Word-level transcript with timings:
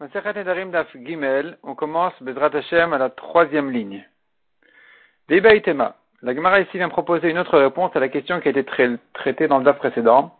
on 0.00 1.74
commence 1.74 2.12
Bezrat 2.22 2.50
Hashem 2.54 2.92
à 2.92 2.98
la 2.98 3.10
troisième 3.10 3.72
ligne. 3.72 4.04
Itema. 5.28 5.96
La 6.22 6.34
Gemara 6.34 6.60
ici 6.60 6.76
vient 6.76 6.88
proposer 6.88 7.30
une 7.30 7.38
autre 7.38 7.58
réponse 7.58 7.94
à 7.96 8.00
la 8.00 8.08
question 8.08 8.40
qui 8.40 8.46
a 8.48 8.52
été 8.52 8.64
traitée 9.12 9.48
dans 9.48 9.58
le 9.58 9.64
Daf 9.64 9.78
précédent. 9.78 10.38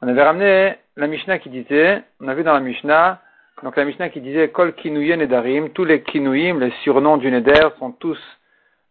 On 0.00 0.08
avait 0.08 0.22
ramené 0.22 0.76
la 0.96 1.06
Mishnah 1.06 1.38
qui 1.38 1.50
disait, 1.50 2.02
on 2.20 2.28
a 2.28 2.34
vu 2.34 2.44
dans 2.44 2.54
la 2.54 2.60
Mishnah, 2.60 3.20
donc 3.62 3.76
la 3.76 3.84
Mishnah 3.84 4.08
qui 4.08 4.22
disait 4.22 4.48
Kol 4.48 4.74
Kinuyen 4.74 5.18
Nedarim, 5.18 5.70
tous 5.70 5.84
les 5.84 6.02
Kinuyim, 6.02 6.58
les 6.60 6.72
surnoms 6.82 7.18
du 7.18 7.30
Neder 7.30 7.68
sont 7.78 7.92
tous 7.92 8.20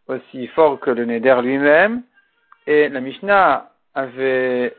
aussi 0.08 0.46
forts 0.48 0.80
que 0.80 0.92
le 0.92 1.06
Neder 1.06 1.42
lui-même. 1.42 2.04
Et 2.68 2.88
la 2.90 3.00
Mishnah 3.00 3.72
avait 3.96 4.76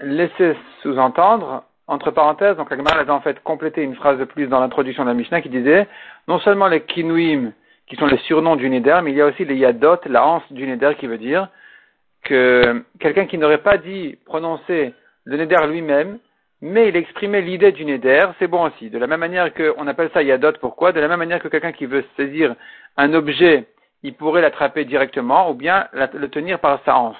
laissé 0.00 0.56
sous-entendre 0.82 1.64
entre 1.88 2.10
parenthèses, 2.10 2.56
donc 2.56 2.70
la 2.70 2.76
Gemara 2.76 3.00
avait 3.00 3.10
en 3.10 3.20
fait 3.20 3.42
complété 3.42 3.82
une 3.82 3.94
phrase 3.94 4.18
de 4.18 4.24
plus 4.24 4.46
dans 4.46 4.60
l'introduction 4.60 5.02
de 5.02 5.08
la 5.08 5.14
Mishnah 5.14 5.40
qui 5.40 5.48
disait 5.48 5.86
non 6.28 6.38
seulement 6.38 6.68
les 6.68 6.82
kinuim, 6.82 7.52
qui 7.86 7.96
sont 7.96 8.06
les 8.06 8.18
surnoms 8.18 8.56
du 8.56 8.70
Neder, 8.70 9.00
mais 9.02 9.10
il 9.10 9.16
y 9.16 9.20
a 9.20 9.26
aussi 9.26 9.44
les 9.44 9.56
yadot, 9.56 9.98
la 10.06 10.24
hanse 10.24 10.50
du 10.52 10.66
Neder, 10.66 10.94
qui 10.98 11.06
veut 11.06 11.18
dire 11.18 11.48
que 12.24 12.84
quelqu'un 13.00 13.26
qui 13.26 13.36
n'aurait 13.36 13.58
pas 13.58 13.78
dit 13.78 14.16
prononcer 14.24 14.94
le 15.24 15.36
Neder 15.36 15.66
lui-même, 15.66 16.18
mais 16.60 16.88
il 16.88 16.96
exprimait 16.96 17.42
l'idée 17.42 17.72
du 17.72 17.84
Neder, 17.84 18.26
c'est 18.38 18.46
bon 18.46 18.68
aussi. 18.68 18.88
De 18.88 18.98
la 18.98 19.08
même 19.08 19.20
manière 19.20 19.52
qu'on 19.52 19.86
appelle 19.88 20.10
ça 20.14 20.22
yadot, 20.22 20.52
pourquoi? 20.60 20.92
De 20.92 21.00
la 21.00 21.08
même 21.08 21.18
manière 21.18 21.40
que 21.40 21.48
quelqu'un 21.48 21.72
qui 21.72 21.86
veut 21.86 22.04
saisir 22.16 22.54
un 22.96 23.12
objet, 23.14 23.66
il 24.04 24.14
pourrait 24.14 24.42
l'attraper 24.42 24.84
directement 24.84 25.50
ou 25.50 25.54
bien 25.54 25.88
le 25.92 26.28
tenir 26.28 26.60
par 26.60 26.80
sa 26.84 26.96
hanse. 26.96 27.16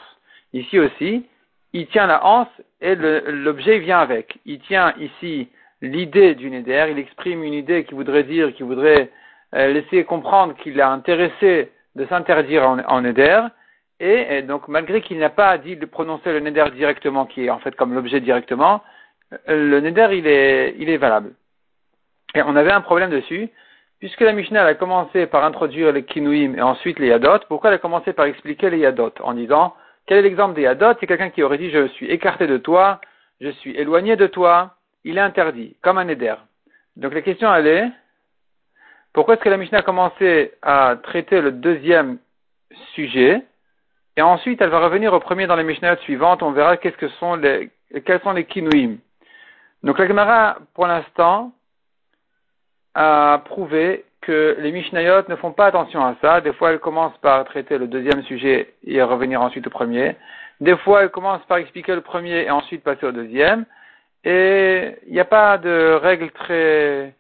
Ici 0.53 0.79
aussi, 0.79 1.27
il 1.73 1.87
tient 1.89 2.07
la 2.07 2.25
hanse 2.25 2.49
et 2.83 2.97
l'objet 2.97 3.79
vient 3.79 4.01
avec. 4.01 4.39
Il 4.45 4.59
tient 4.61 4.93
ici 4.99 5.49
l'idée 5.81 6.35
du 6.35 6.51
Neder, 6.51 6.87
il 6.91 6.99
exprime 6.99 7.43
une 7.45 7.55
idée 7.55 7.85
qui 7.85 7.95
voudrait 7.95 8.25
dire, 8.25 8.53
qui 8.55 8.65
voudrait 8.65 9.11
euh, 9.55 9.73
laisser 9.73 10.05
comprendre 10.05 10.55
qu'il 10.57 10.79
est 10.79 10.83
intéressé 10.83 11.71
de 11.95 12.07
s'interdire 12.07 12.69
en, 12.89 13.01
Neder, 13.01 13.43
et, 14.01 14.43
donc 14.43 14.67
malgré 14.67 15.01
qu'il 15.01 15.19
n'a 15.19 15.31
pas 15.31 15.59
dit 15.59 15.77
de 15.77 15.87
prononcer 15.87 16.33
le 16.33 16.41
Neder 16.41 16.65
directement, 16.75 17.27
qui 17.27 17.47
est 17.47 17.51
en 17.51 17.61
fait 17.61 17.77
comme 17.77 17.95
l'objet 17.95 18.21
directement, 18.21 18.83
euh, 19.49 19.71
le 19.71 19.81
Neder 19.81 20.09
il 20.13 20.27
est, 20.27 20.75
il 20.79 20.89
est 20.89 20.97
valable. 20.97 21.35
Et 22.35 22.43
on 22.43 22.57
avait 22.57 22.73
un 22.73 22.81
problème 22.81 23.11
dessus, 23.11 23.49
puisque 24.01 24.23
la 24.23 24.33
Mishnah 24.33 24.65
a 24.65 24.75
commencé 24.75 25.27
par 25.27 25.45
introduire 25.45 25.93
les 25.93 26.05
Kinuim 26.05 26.55
et 26.57 26.63
ensuite 26.63 26.99
les 26.99 27.09
Yadot, 27.09 27.39
pourquoi 27.49 27.71
elle 27.71 27.77
a 27.77 27.79
commencé 27.79 28.13
par 28.13 28.25
expliquer 28.25 28.71
les 28.71 28.79
Yadot 28.79 29.13
en 29.21 29.35
disant 29.35 29.75
quel 30.07 30.19
est 30.19 30.23
l'exemple 30.23 30.55
des 30.55 30.63
Yadot 30.63 30.95
C'est 30.99 31.07
quelqu'un 31.07 31.31
qui 31.31 31.43
aurait 31.43 31.59
dit 31.59 31.71
je 31.71 31.89
suis 31.89 32.07
écarté 32.07 32.47
de 32.47 32.59
toi, 32.59 33.01
je 33.41 33.51
suis 33.51 33.77
éloigné 33.77 34.17
de 34.17 34.27
toi, 34.27 34.77
il 35.05 35.19
est 35.19 35.23
interdit, 35.23 35.77
comme 35.83 35.99
un 35.99 36.09
éder. 36.09 36.35
Donc 36.97 37.15
la 37.15 37.23
question 37.23 37.53
elle 37.55 37.67
est, 37.67 37.91
pourquoi 39.13 39.35
est-ce 39.35 39.43
que 39.43 39.49
la 39.49 39.57
Mishnah 39.57 39.79
a 39.79 39.83
commencé 39.83 40.53
à 40.63 40.97
traiter 41.03 41.41
le 41.41 41.53
deuxième 41.53 42.19
sujet? 42.95 43.43
Et 44.17 44.23
ensuite 44.23 44.61
elle 44.61 44.71
va 44.71 44.81
revenir 44.81 45.13
au 45.13 45.21
premier 45.21 45.47
dans 45.47 45.57
les 45.57 45.65
Mishnahs 45.65 45.97
suivantes, 45.99 46.43
on 46.43 46.53
verra 46.53 46.77
qu'est-ce 46.77 46.97
que 46.97 47.09
sont 47.09 47.37
les, 47.37 47.71
quels 48.05 48.21
sont 48.21 48.33
les 48.33 48.45
kinuim. 48.45 48.97
Donc 49.83 49.99
la 49.99 50.07
Gemara, 50.07 50.59
pour 50.75 50.87
l'instant, 50.87 51.53
a 52.95 53.43
prouvé 53.45 54.05
que 54.23 54.57
les 54.61 54.73
Mishnayot 54.73 55.29
ne 55.29 55.37
font 55.37 55.53
pas 55.53 55.67
attention 55.67 56.03
à 56.05 56.17
ça. 56.23 56.41
Des 56.41 56.53
fois, 56.53 56.73
elles 56.73 56.79
commencent 56.79 57.19
par 57.19 57.45
traiter 57.45 57.77
le 57.77 57.87
deuxième 57.87 58.23
sujet 58.23 58.75
et 58.85 59.03
revenir 59.03 59.43
ensuite 59.43 59.67
au 59.67 59.71
premier. 59.71 60.17
Des 60.61 60.77
fois, 60.79 61.03
elles 61.03 61.11
commencent 61.11 61.45
par 61.47 61.59
expliquer 61.59 61.95
le 61.95 62.01
premier 62.01 62.45
et 62.45 62.51
ensuite 62.51 62.83
passer 62.83 63.05
au 63.05 63.13
deuxième. 63.13 63.67
Et 64.25 64.97
il 65.07 65.13
n'y 65.13 65.21
a 65.21 65.25
pas 65.25 65.59
de 65.59 65.99
règles 66.01 66.31
très, 66.31 67.15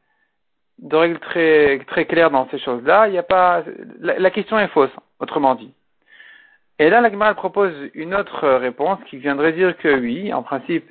de 0.78 0.96
règles 0.96 1.18
très, 1.18 1.80
très 1.88 2.04
claires 2.06 2.30
dans 2.30 2.48
ces 2.50 2.58
choses-là. 2.60 3.08
Il 3.08 3.12
n'y 3.12 3.18
a 3.18 3.24
pas, 3.24 3.64
la, 4.00 4.30
question 4.30 4.58
est 4.58 4.68
fausse, 4.68 4.94
autrement 5.18 5.56
dit. 5.56 5.72
Et 6.78 6.88
là, 6.88 7.00
la 7.00 7.10
Gemara 7.10 7.34
propose 7.34 7.74
une 7.94 8.14
autre 8.14 8.48
réponse 8.48 8.98
qui 9.08 9.16
viendrait 9.16 9.52
dire 9.52 9.76
que 9.76 9.98
oui, 9.98 10.32
en 10.32 10.42
principe, 10.42 10.88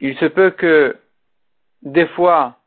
il 0.00 0.16
se 0.18 0.26
peut 0.26 0.50
que 0.50 0.96
des 1.82 2.06
fois, 2.06 2.58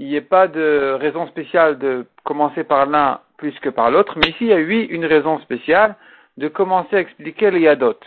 il 0.00 0.06
n'y 0.06 0.16
ait 0.16 0.22
pas 0.22 0.48
de 0.48 0.96
raison 0.98 1.26
spéciale 1.26 1.78
de 1.78 2.06
commencer 2.24 2.64
par 2.64 2.86
l'un 2.86 3.20
plus 3.36 3.52
que 3.60 3.68
par 3.68 3.90
l'autre, 3.90 4.14
mais 4.16 4.30
ici 4.30 4.38
il 4.40 4.46
y 4.46 4.52
a 4.54 4.56
oui 4.56 4.86
une 4.90 5.04
raison 5.04 5.38
spéciale 5.40 5.94
de 6.38 6.48
commencer 6.48 6.96
à 6.96 7.00
expliquer 7.00 7.50
les 7.50 7.60
yadot. 7.60 8.00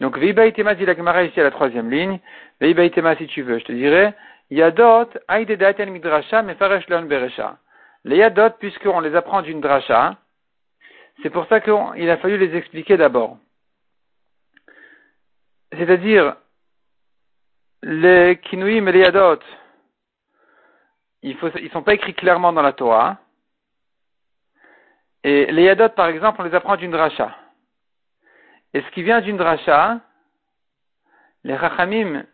Donc 0.00 0.16
Veibaitema 0.16 0.74
dit 0.74 0.86
la 0.86 0.94
Gemara 0.94 1.24
ici 1.24 1.38
à 1.38 1.42
la 1.42 1.50
troisième 1.50 1.90
ligne, 1.90 2.18
Veibaitema 2.62 3.14
si 3.16 3.26
tu 3.26 3.42
veux, 3.42 3.58
je 3.58 3.64
te 3.64 3.72
dirais, 3.72 4.14
yadot 4.50 5.10
aidedaten 5.28 5.90
midrasha 5.90 6.40
mefaresh 6.40 6.86
beresha. 6.86 7.58
Les 8.04 8.16
yadot, 8.16 8.56
puisqu'on 8.58 9.00
les 9.00 9.14
apprend 9.14 9.42
d'une 9.42 9.60
dracha, 9.60 10.16
c'est 11.22 11.30
pour 11.30 11.46
ça 11.48 11.60
qu'il 11.60 12.08
a 12.08 12.16
fallu 12.16 12.38
les 12.38 12.56
expliquer 12.56 12.96
d'abord. 12.96 13.36
C'est-à-dire, 15.72 16.36
les 17.82 18.38
kinuim 18.44 18.86
et 18.86 18.92
les 18.92 19.00
yadot, 19.00 19.40
il 21.22 21.36
faut, 21.36 21.48
ils 21.56 21.70
sont 21.70 21.82
pas 21.82 21.94
écrits 21.94 22.14
clairement 22.14 22.52
dans 22.52 22.62
la 22.62 22.72
Torah. 22.72 23.18
Et 25.24 25.46
les 25.50 25.64
Yadot, 25.64 25.88
par 25.90 26.06
exemple, 26.08 26.40
on 26.40 26.44
les 26.44 26.54
apprend 26.54 26.76
d'une 26.76 26.92
dracha. 26.92 27.36
Et 28.74 28.82
ce 28.82 28.90
qui 28.90 29.02
vient 29.02 29.20
d'une 29.20 29.36
dracha, 29.36 30.00
les 31.44 31.56
Rachamim 31.56 32.24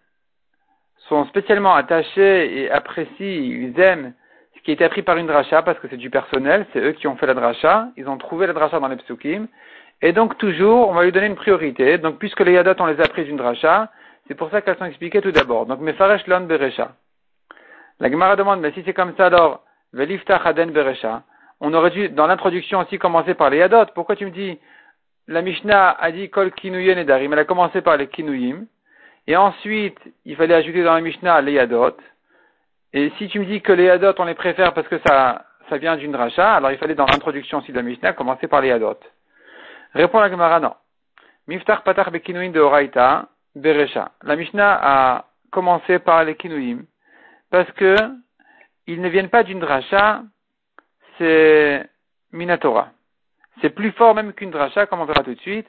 sont 1.09 1.25
spécialement 1.27 1.75
attachés 1.75 2.63
et 2.63 2.71
apprécient, 2.71 3.15
ils 3.21 3.79
aiment 3.81 4.15
ce 4.57 4.61
qui 4.63 4.73
été 4.73 4.85
appris 4.85 5.03
par 5.03 5.17
une 5.17 5.27
dracha 5.27 5.63
parce 5.63 5.79
que 5.79 5.89
c'est 5.89 5.97
du 5.97 6.11
personnel, 6.11 6.67
c'est 6.73 6.81
eux 6.81 6.93
qui 6.93 7.07
ont 7.07 7.17
fait 7.17 7.27
la 7.27 7.35
dracha, 7.35 7.89
ils 7.97 8.09
ont 8.09 8.17
trouvé 8.19 8.47
la 8.47 8.53
dracha 8.53 8.81
dans 8.81 8.89
les 8.89 8.97
psukim. 8.97 9.47
Et 10.03 10.13
donc 10.13 10.37
toujours, 10.39 10.89
on 10.89 10.95
va 10.95 11.05
lui 11.05 11.13
donner 11.13 11.27
une 11.27 11.37
priorité. 11.37 11.99
Donc 11.99 12.19
puisque 12.19 12.41
les 12.41 12.53
Yadot, 12.53 12.75
on 12.79 12.87
les 12.87 13.01
a 13.01 13.05
appris 13.05 13.25
d'une 13.25 13.37
dracha, 13.37 13.91
c'est 14.27 14.35
pour 14.35 14.51
ça 14.51 14.61
qu'elles 14.63 14.79
sont 14.79 14.85
expliquées 14.85 15.21
tout 15.21 15.33
d'abord. 15.33 15.67
Donc 15.67 15.81
Mefaresh 15.81 16.27
Lon 16.27 16.41
Beresha. 16.41 16.93
La 18.01 18.11
Gemara 18.11 18.37
demande, 18.37 18.61
mais 18.61 18.73
si 18.73 18.83
c'est 18.85 18.95
comme 18.95 19.15
ça 19.17 19.27
alors, 19.27 19.63
Beresha, 19.93 21.23
on 21.61 21.73
aurait 21.73 21.91
dû, 21.91 22.09
dans 22.09 22.27
l'introduction 22.27 22.81
aussi, 22.81 22.99
commencer 22.99 23.35
par 23.35 23.51
les 23.51 23.59
Yadot. 23.59 23.87
Pourquoi 23.95 24.17
tu 24.17 24.27
me 24.27 24.31
dis, 24.31 24.59
la 25.29 25.43
Mishnah 25.43 25.97
a 25.99 26.11
dit 26.11 26.29
Kol 26.29 26.53
Kinuyen 26.53 26.99
et 26.99 27.05
Darim, 27.05 27.33
elle 27.33 27.39
a 27.39 27.45
commencé 27.45 27.81
par 27.81 27.97
les 27.97 28.09
Kinuyim, 28.09 28.67
et 29.27 29.37
ensuite, 29.37 29.99
il 30.25 30.37
fallait 30.37 30.55
ajouter 30.55 30.83
dans 30.83 30.95
la 30.95 31.01
Mishnah 31.01 31.41
les 31.41 31.53
Yadot. 31.53 31.97
Et 32.93 33.11
si 33.19 33.29
tu 33.29 33.39
me 33.39 33.45
dis 33.47 33.63
que 33.63 33.73
les 33.73 33.85
Yadot, 33.85 34.15
on 34.19 34.25
les 34.25 34.35
préfère 34.35 34.75
parce 34.75 34.89
que 34.89 34.99
ça, 35.07 35.47
ça 35.69 35.79
vient 35.79 35.97
d'une 35.97 36.13
dracha, 36.13 36.55
alors 36.55 36.73
il 36.73 36.79
fallait 36.79 36.95
dans 36.95 37.07
l'introduction 37.07 37.59
aussi 37.59 37.73
de 37.73 37.77
la 37.77 37.83
Mishnah 37.83 38.13
commencer 38.13 38.49
par 38.49 38.61
les 38.61 38.69
Yadot. 38.69 38.99
Répond 39.95 40.21
la 40.21 40.29
Gemara, 40.29 40.61
non. 40.61 40.75
Miftach 41.47 41.85
Patach 41.85 42.11
Bekinuim 42.11 42.51
de 42.51 42.61
Oraita, 42.61 43.29
Beresha. 43.55 44.11
La 44.23 44.37
Mishnah 44.37 44.81
a 44.83 45.25
commencé 45.51 45.99
par 46.01 46.25
les 46.25 46.35
Kinuyim 46.35 46.85
parce 47.55 47.71
que 47.71 47.95
ils 48.89 49.01
ne 49.01 49.09
viennent 49.09 49.29
pas 49.29 49.45
d'une 49.45 49.61
dracha, 49.61 50.25
c'est 51.19 51.89
Minatora. 52.33 52.89
C'est 53.61 53.71
plus 53.71 53.93
fort 53.93 54.13
même 54.17 54.33
qu'une 54.33 54.51
dracha, 54.51 54.87
comme 54.87 55.01
on 55.01 55.05
verra 55.05 55.23
tout 55.23 55.37
de 55.37 55.41
suite. 55.41 55.69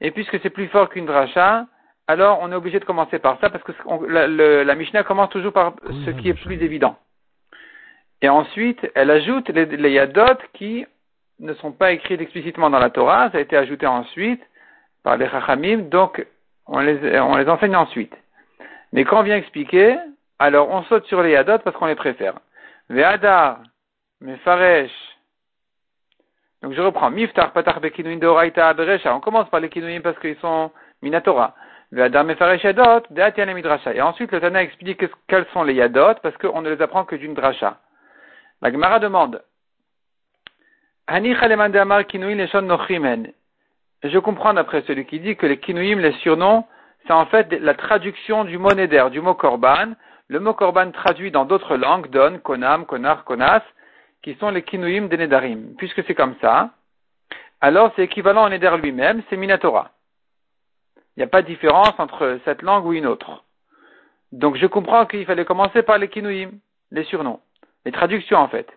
Et 0.00 0.10
puisque 0.10 0.40
c'est 0.40 0.50
plus 0.50 0.66
fort 0.66 0.88
qu'une 0.88 1.06
dracha, 1.06 1.68
alors 2.08 2.40
on 2.42 2.50
est 2.50 2.56
obligé 2.56 2.80
de 2.80 2.84
commencer 2.84 3.20
par 3.20 3.38
ça, 3.38 3.48
parce 3.48 3.62
que 3.62 3.70
la, 4.08 4.26
la, 4.64 4.74
Mishnah 4.74 5.04
commence 5.04 5.30
toujours 5.30 5.52
par 5.52 5.74
ce 6.04 6.10
qui 6.10 6.30
est 6.30 6.34
plus 6.34 6.60
évident. 6.64 6.96
Et 8.22 8.28
ensuite, 8.28 8.90
elle 8.96 9.12
ajoute 9.12 9.50
les, 9.50 9.66
les 9.66 9.92
yadot 9.92 10.36
qui 10.54 10.84
ne 11.38 11.54
sont 11.54 11.70
pas 11.70 11.92
écrits 11.92 12.14
explicitement 12.14 12.70
dans 12.70 12.80
la 12.80 12.90
Torah, 12.90 13.30
ça 13.30 13.38
a 13.38 13.40
été 13.40 13.56
ajouté 13.56 13.86
ensuite 13.86 14.42
par 15.04 15.16
les 15.16 15.28
chachamim, 15.28 15.82
donc 15.90 16.26
on 16.66 16.80
les, 16.80 17.20
on 17.20 17.36
les 17.36 17.48
enseigne 17.48 17.76
ensuite. 17.76 18.16
Mais 18.92 19.04
quand 19.04 19.20
on 19.20 19.22
vient 19.22 19.36
expliquer, 19.36 19.96
alors 20.40 20.70
on 20.70 20.82
saute 20.84 21.06
sur 21.06 21.22
les 21.22 21.32
Yadot 21.32 21.58
parce 21.58 21.76
qu'on 21.76 21.84
les 21.84 21.94
préfère. 21.94 22.34
Ve'adar, 22.88 23.58
Mefaresh. 24.22 24.90
Donc 26.62 26.72
je 26.72 26.80
reprends. 26.80 27.10
Miftar, 27.10 27.52
Patar, 27.52 27.80
Bekinuin, 27.80 28.16
Deoraita, 28.16 28.72
Beresha. 28.72 29.14
On 29.14 29.20
commence 29.20 29.50
par 29.50 29.60
les 29.60 29.68
Kinuin 29.68 30.00
parce 30.00 30.18
qu'ils 30.18 30.38
sont 30.38 30.70
Minatora. 31.02 31.54
Ve'adar, 31.92 32.24
Mefaresh, 32.24 32.64
Yadot, 32.64 33.02
Midrasha. 33.10 33.92
Et 33.94 34.00
ensuite 34.00 34.32
le 34.32 34.40
Tana 34.40 34.62
explique 34.62 35.04
quels 35.28 35.46
sont 35.52 35.62
les 35.62 35.74
Yadot 35.74 36.14
parce 36.22 36.36
qu'on 36.38 36.62
ne 36.62 36.70
les 36.70 36.80
apprend 36.80 37.04
que 37.04 37.16
d'une 37.16 37.34
Drasha. 37.34 37.76
La 38.62 38.72
Gemara 38.72 38.98
demande. 38.98 39.42
Je 44.02 44.18
comprends 44.18 44.54
d'après 44.54 44.82
celui 44.86 45.04
qui 45.04 45.20
dit 45.20 45.36
que 45.36 45.46
les 45.46 45.58
Kinuim, 45.58 45.98
les 45.98 46.12
surnoms, 46.12 46.64
c'est 47.06 47.12
en 47.12 47.26
fait 47.26 47.52
la 47.60 47.74
traduction 47.74 48.44
du 48.44 48.56
mot 48.56 48.70
du 48.70 49.20
mot 49.20 49.34
Korban, 49.34 49.92
le 50.30 50.38
mot 50.38 50.54
korban 50.54 50.92
traduit 50.92 51.32
dans 51.32 51.44
d'autres 51.44 51.76
langues 51.76 52.08
donne 52.08 52.38
konam, 52.38 52.86
konar, 52.86 53.24
konas, 53.24 53.62
qui 54.22 54.36
sont 54.36 54.50
les 54.50 54.62
kinuim 54.62 55.08
des 55.08 55.16
nedarim. 55.16 55.74
Puisque 55.76 56.04
c'est 56.04 56.14
comme 56.14 56.36
ça, 56.40 56.70
alors 57.60 57.92
c'est 57.96 58.04
équivalent 58.04 58.46
au 58.46 58.48
neder 58.48 58.76
lui-même, 58.80 59.22
c'est 59.28 59.36
minatora. 59.36 59.90
Il 61.16 61.20
n'y 61.20 61.24
a 61.24 61.26
pas 61.26 61.42
de 61.42 61.48
différence 61.48 61.98
entre 61.98 62.38
cette 62.44 62.62
langue 62.62 62.86
ou 62.86 62.92
une 62.92 63.06
autre. 63.06 63.42
Donc 64.30 64.54
je 64.56 64.66
comprends 64.66 65.04
qu'il 65.04 65.26
fallait 65.26 65.44
commencer 65.44 65.82
par 65.82 65.98
les 65.98 66.06
kinuim, 66.06 66.50
les 66.92 67.02
surnoms. 67.04 67.40
les 67.84 67.90
traductions 67.90 68.38
en 68.38 68.46
fait. 68.46 68.68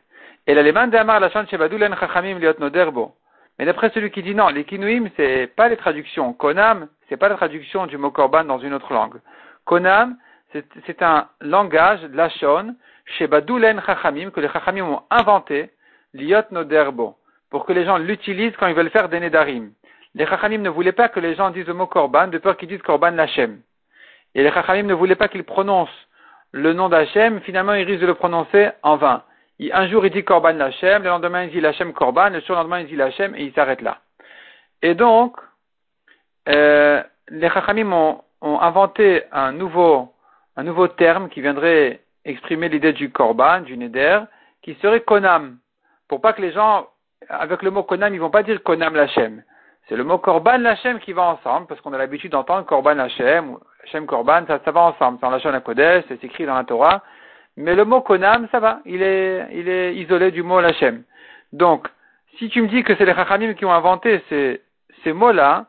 Et 0.47 0.55
la 0.55 0.63
Chachamim 0.63 2.39
Liot 2.39 2.59
Noderbo. 2.59 3.13
Mais 3.59 3.65
d'après 3.65 3.91
celui 3.91 4.09
qui 4.09 4.23
dit 4.23 4.33
non, 4.33 4.47
les 4.47 4.63
kinuim, 4.63 5.07
c'est 5.17 5.45
pas 5.55 5.69
les 5.69 5.77
traductions. 5.77 6.33
Konam, 6.33 6.87
c'est 7.09 7.17
pas 7.17 7.29
la 7.29 7.35
traduction 7.35 7.85
du 7.85 7.99
mot 7.99 8.09
korban 8.09 8.43
dans 8.43 8.57
une 8.57 8.73
autre 8.73 8.91
langue. 8.91 9.21
Konam, 9.65 10.17
c'est 10.85 11.01
un 11.01 11.27
langage, 11.41 12.01
lachon, 12.13 12.75
Shebadoulen 13.17 13.81
Chachamim, 13.85 14.31
que 14.31 14.39
les 14.39 14.49
Chachamim 14.49 14.85
ont 14.85 15.01
inventé, 15.09 15.71
Liot 16.13 16.43
Noderbo, 16.51 17.15
pour 17.49 17.65
que 17.65 17.73
les 17.73 17.85
gens 17.85 17.97
l'utilisent 17.97 18.55
quand 18.57 18.67
ils 18.67 18.75
veulent 18.75 18.89
faire 18.89 19.09
des 19.09 19.19
Nedarim. 19.19 19.71
Les 20.15 20.25
Chachamim 20.25 20.59
ne 20.59 20.69
voulaient 20.69 20.91
pas 20.91 21.09
que 21.09 21.19
les 21.19 21.35
gens 21.35 21.49
disent 21.49 21.67
le 21.67 21.73
mot 21.73 21.87
korban, 21.87 22.27
de 22.27 22.37
peur 22.37 22.55
qu'ils 22.57 22.69
disent 22.69 22.81
korban 22.81 23.11
lachem. 23.11 23.61
Et 24.35 24.43
les 24.43 24.51
Chachamim 24.51 24.83
ne 24.83 24.93
voulaient 24.93 25.15
pas 25.15 25.27
qu'ils 25.27 25.43
prononcent 25.43 25.89
le 26.51 26.73
nom 26.73 26.87
d'Hachem, 26.87 27.41
finalement 27.41 27.73
ils 27.73 27.85
risquent 27.85 28.01
de 28.01 28.07
le 28.07 28.13
prononcer 28.13 28.69
en 28.83 28.95
vain 28.95 29.23
un 29.71 29.87
jour 29.87 30.05
il 30.05 30.11
dit 30.11 30.23
Korban 30.23 30.53
Lachem, 30.53 31.03
le 31.03 31.09
lendemain 31.09 31.43
il 31.43 31.51
dit 31.51 31.61
Lachem 31.61 31.93
Korban, 31.93 32.29
le 32.29 32.41
surlendemain 32.41 32.79
il 32.79 32.87
dit 32.87 32.95
Lachem 32.95 33.35
et 33.35 33.43
il 33.43 33.53
s'arrête 33.53 33.81
là. 33.81 33.99
Et 34.81 34.95
donc, 34.95 35.37
euh, 36.49 37.01
les 37.29 37.49
Chachamim 37.49 37.91
ont, 37.91 38.19
inventé 38.59 39.23
un 39.31 39.53
nouveau, 39.53 40.12
un 40.55 40.63
nouveau 40.63 40.87
terme 40.87 41.29
qui 41.29 41.41
viendrait 41.41 42.01
exprimer 42.25 42.69
l'idée 42.69 42.93
du 42.93 43.11
Korban, 43.11 43.61
du 43.61 43.77
Neder, 43.77 44.21
qui 44.61 44.75
serait 44.75 45.01
Konam. 45.01 45.57
Pour 46.07 46.21
pas 46.21 46.33
que 46.33 46.41
les 46.41 46.51
gens, 46.51 46.87
avec 47.29 47.61
le 47.63 47.71
mot 47.71 47.83
Konam, 47.83 48.13
ils 48.13 48.19
vont 48.19 48.29
pas 48.29 48.43
dire 48.43 48.61
Konam 48.63 48.95
Lachem. 48.95 49.43
C'est 49.89 49.95
le 49.95 50.03
mot 50.03 50.17
Korban 50.17 50.59
Lachem 50.59 50.99
qui 50.99 51.13
va 51.13 51.23
ensemble, 51.23 51.67
parce 51.67 51.81
qu'on 51.81 51.93
a 51.93 51.97
l'habitude 51.97 52.31
d'entendre 52.31 52.65
Korban 52.65 52.95
Lachem, 52.95 53.51
ou 53.51 53.59
Lachem 53.83 54.05
Korban, 54.05 54.45
ça, 54.47 54.59
ça 54.63 54.71
va 54.71 54.81
ensemble. 54.81 55.17
C'est 55.19 55.25
en 55.25 55.31
Lachem 55.31 55.59
Kodesh, 55.61 56.05
c'est 56.07 56.23
écrit 56.23 56.45
dans 56.45 56.55
la 56.55 56.63
Torah. 56.63 57.03
Mais 57.57 57.75
le 57.75 57.85
mot 57.85 58.01
konam, 58.01 58.47
ça 58.51 58.59
va, 58.59 58.79
il 58.85 59.01
est, 59.03 59.47
il 59.51 59.69
est 59.69 59.95
isolé 59.95 60.31
du 60.31 60.41
mot 60.41 60.59
lachem. 60.59 61.03
Donc, 61.51 61.87
si 62.37 62.49
tu 62.49 62.61
me 62.61 62.67
dis 62.67 62.83
que 62.83 62.95
c'est 62.95 63.05
les 63.05 63.13
chachamim 63.13 63.53
qui 63.53 63.65
ont 63.65 63.73
inventé 63.73 64.23
ces, 64.29 64.61
ces 65.03 65.13
mots-là, 65.13 65.67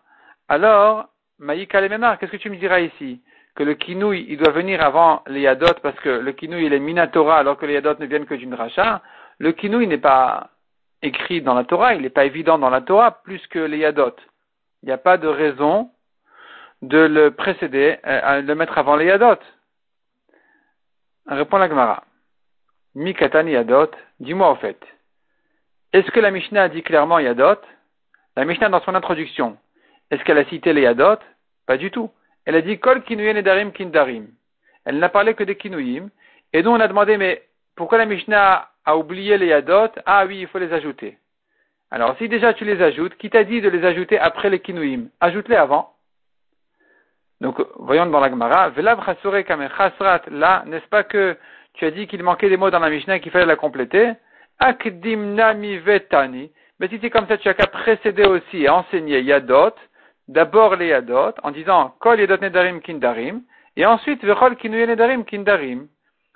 alors, 0.49 1.09
Maïka 1.39 1.81
qu'est-ce 2.17 2.33
que 2.33 2.37
tu 2.37 2.49
me 2.49 2.57
diras 2.57 2.81
ici? 2.81 3.21
Que 3.55 3.63
le 3.63 3.75
kinouï, 3.75 4.27
il 4.29 4.37
doit 4.37 4.51
venir 4.51 4.83
avant 4.83 5.23
les 5.27 5.43
yadot 5.43 5.75
parce 5.83 5.99
que 6.01 6.09
le 6.09 6.33
kinouï, 6.33 6.67
il 6.67 6.73
est 6.73 6.81
minatora 6.81 7.39
alors 7.39 7.57
que 7.57 7.67
les 7.67 7.75
yadot 7.75 7.95
ne 8.01 8.07
viennent 8.07 8.27
que 8.27 8.35
d'une 8.35 8.55
racha. 8.55 9.03
Le 9.39 9.53
kinouï 9.53 9.87
n'est 9.87 9.99
pas 9.99 10.51
écrit 11.03 11.43
dans 11.43 11.55
la 11.55 11.65
Torah, 11.65 11.95
il 11.95 12.03
n'est 12.03 12.11
pas 12.11 12.25
évident 12.25 12.59
dans 12.59 12.71
la 12.71 12.81
Torah 12.81 13.23
plus 13.23 13.47
que 13.49 13.59
les 13.59 13.79
yadot. 13.79 14.17
Il 14.83 14.87
n'y 14.87 14.93
a 14.93 14.99
pas 14.99 15.19
de 15.19 15.29
raison 15.29 15.91
de 16.83 16.99
le 16.99 17.31
précéder, 17.31 17.99
euh, 18.07 18.43
de 18.43 18.47
le 18.47 18.55
mettre 18.55 18.77
avant 18.79 18.97
les 18.97 19.07
yadot. 19.07 19.39
Répond 21.27 21.59
la 21.59 21.69
Gemara. 21.69 22.05
Mikatan 22.95 23.47
Yadot, 23.47 23.91
dis-moi 24.21 24.51
au 24.51 24.57
fait. 24.57 24.79
Est-ce 25.93 26.11
que 26.11 26.21
la 26.21 26.31
Mishnah 26.31 26.65
a 26.65 26.69
dit 26.69 26.83
clairement 26.83 27.19
Yadot? 27.19 27.61
La 28.37 28.45
Mishnah 28.45 28.69
dans 28.69 28.81
son 28.83 28.95
introduction, 28.95 29.57
est-ce 30.11 30.23
qu'elle 30.25 30.39
a 30.39 30.45
cité 30.45 30.73
les 30.73 30.83
Yadot? 30.83 31.19
Pas 31.67 31.77
du 31.77 31.91
tout. 31.91 32.11
Elle 32.45 32.57
a 32.57 32.63
dit 32.63 32.79
Kol 32.79 33.03
Kinuyen 33.03 33.37
Edarim 33.37 33.73
Kindarim. 33.73 34.29
Elle 34.85 34.99
n'a 34.99 35.09
parlé 35.09 35.35
que 35.35 35.45
des 35.45 35.57
Kinuyim. 35.57 36.11
Et 36.53 36.63
donc 36.63 36.77
on 36.77 36.81
a 36.81 36.89
demandé, 36.89 37.17
mais 37.17 37.43
pourquoi 37.77 37.99
la 37.99 38.07
Mishnah 38.07 38.69
a 38.85 38.97
oublié 38.97 39.39
les 39.39 39.47
Yadot? 39.47 39.91
Ah 40.07 40.25
oui, 40.27 40.41
il 40.41 40.47
faut 40.47 40.59
les 40.59 40.73
ajouter. 40.73 41.19
Alors 41.91 42.17
si 42.19 42.29
déjà 42.29 42.53
tu 42.55 42.65
les 42.65 42.83
ajoutes, 42.83 43.17
qui 43.17 43.31
t'a 43.31 43.45
dit 43.45 43.61
de 43.61 43.69
les 43.69 43.85
ajouter 43.85 44.19
après 44.19 44.51
les 44.51 44.61
Kinuyim 44.61 45.09
Ajoute-les 45.21 45.57
avant. 45.57 45.95
Donc, 47.41 47.61
voyons 47.77 48.07
dans 48.07 48.21
la 48.21 48.31
Gemara, 48.31 48.71
Velav 48.71 49.05
Chasrat, 49.05 50.23
là, 50.31 50.63
n'est-ce 50.67 50.87
pas 50.87 51.03
que 51.03 51.37
tu 51.75 51.85
as 51.85 51.91
dit 51.91 52.07
qu'il 52.07 52.23
manquait 52.23 52.49
des 52.49 52.57
mots 52.57 52.71
dans 52.71 52.79
la 52.79 52.91
Mishnah 52.91 53.17
et 53.17 53.21
qu'il 53.21 53.33
fallait 53.33 53.45
la 53.45 53.57
compléter? 53.57 54.13
Akdim 54.61 55.35
Nami 55.35 55.79
Vetani. 55.79 56.51
Mais 56.79 56.89
si 56.89 56.99
c'est 57.01 57.11
comme 57.11 57.27
ça, 57.27 57.37
tu 57.37 57.49
as 57.49 57.55
qu'à 57.55 57.67
précéder 57.67 58.25
aussi 58.25 58.63
et 58.63 58.69
enseigner 58.69 59.21
Yadot, 59.21 59.75
d'abord 60.29 60.77
les 60.77 60.89
Yadot, 60.89 61.33
en 61.43 61.51
disant 61.51 61.95
Kol 62.01 62.21
Yadot 62.21 62.39
Nedarim 62.39 62.81
Kindarim, 62.81 63.43
et 63.77 63.87
ensuite 63.87 64.25
Vechol 64.25 64.57
Kinuye 64.57 64.87
Nedarim 64.87 65.25
Kindarim. 65.25 65.89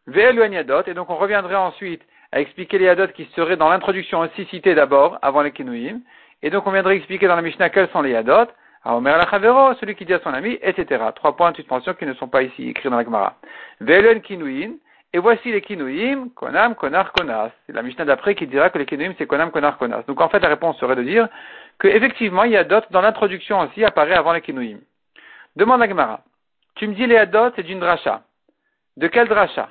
Ve'elu 0.06 0.52
Yadot, 0.52 0.82
et 0.86 0.94
donc 0.94 1.10
on 1.10 1.16
reviendrait 1.16 1.56
ensuite 1.56 2.02
à 2.32 2.40
expliquer 2.40 2.78
les 2.78 2.86
Yadot 2.86 3.08
qui 3.08 3.24
seraient 3.36 3.56
dans 3.56 3.68
l'introduction 3.68 4.20
aussi 4.20 4.44
citées 4.46 4.74
d'abord, 4.74 5.18
avant 5.22 5.42
les 5.42 5.52
Kinuyim, 5.52 6.00
et 6.42 6.50
donc 6.50 6.66
on 6.66 6.72
viendrait 6.72 6.96
expliquer 6.96 7.26
dans 7.26 7.36
la 7.36 7.42
Mishnah 7.42 7.70
quels 7.70 7.88
sont 7.90 8.02
les 8.02 8.10
Yadot, 8.10 8.48
alors, 8.84 9.28
Chavero, 9.28 9.74
celui 9.74 9.94
qui 9.96 10.04
dit 10.04 10.14
à 10.14 10.20
son 10.20 10.32
ami, 10.32 10.58
etc. 10.62 11.04
Trois 11.14 11.36
points 11.36 11.50
de 11.50 11.56
suspension 11.56 11.94
qui 11.94 12.06
ne 12.06 12.14
sont 12.14 12.28
pas 12.28 12.42
ici 12.42 12.70
écrits 12.70 12.88
dans 12.88 12.96
la 12.96 13.04
Gemara. 13.04 13.34
Velen 13.80 14.20
kinuin, 14.22 14.76
et 15.12 15.18
voici 15.18 15.50
les 15.50 15.60
kinuim, 15.60 16.30
konam, 16.34 16.74
konar, 16.74 17.12
konas. 17.12 17.50
C'est 17.66 17.72
la 17.74 17.82
Mishnah 17.82 18.04
d'après 18.04 18.34
qui 18.34 18.46
dira 18.46 18.70
que 18.70 18.78
les 18.78 18.86
kinuim 18.86 19.12
c'est 19.18 19.26
konam, 19.26 19.50
konar, 19.50 19.78
konas. 19.78 20.02
Donc 20.06 20.20
en 20.20 20.28
fait 20.28 20.38
la 20.40 20.48
réponse 20.48 20.78
serait 20.78 20.96
de 20.96 21.02
dire 21.02 21.28
que 21.78 21.88
effectivement 21.88 22.44
il 22.44 22.52
y 22.52 22.56
a 22.56 22.64
d'autres 22.64 22.90
dans 22.90 23.00
l'introduction 23.00 23.60
aussi 23.60 23.84
apparaît 23.84 24.14
avant 24.14 24.32
les 24.32 24.40
kinuim. 24.40 24.78
Demande 25.56 25.82
à 25.82 25.88
Gemara. 25.88 26.20
Tu 26.76 26.86
me 26.86 26.94
dis 26.94 27.06
les 27.06 27.16
adot 27.16 27.52
c'est 27.56 27.62
d'une 27.62 27.80
dracha. 27.80 28.22
De 28.96 29.08
quel 29.08 29.28
dracha? 29.28 29.70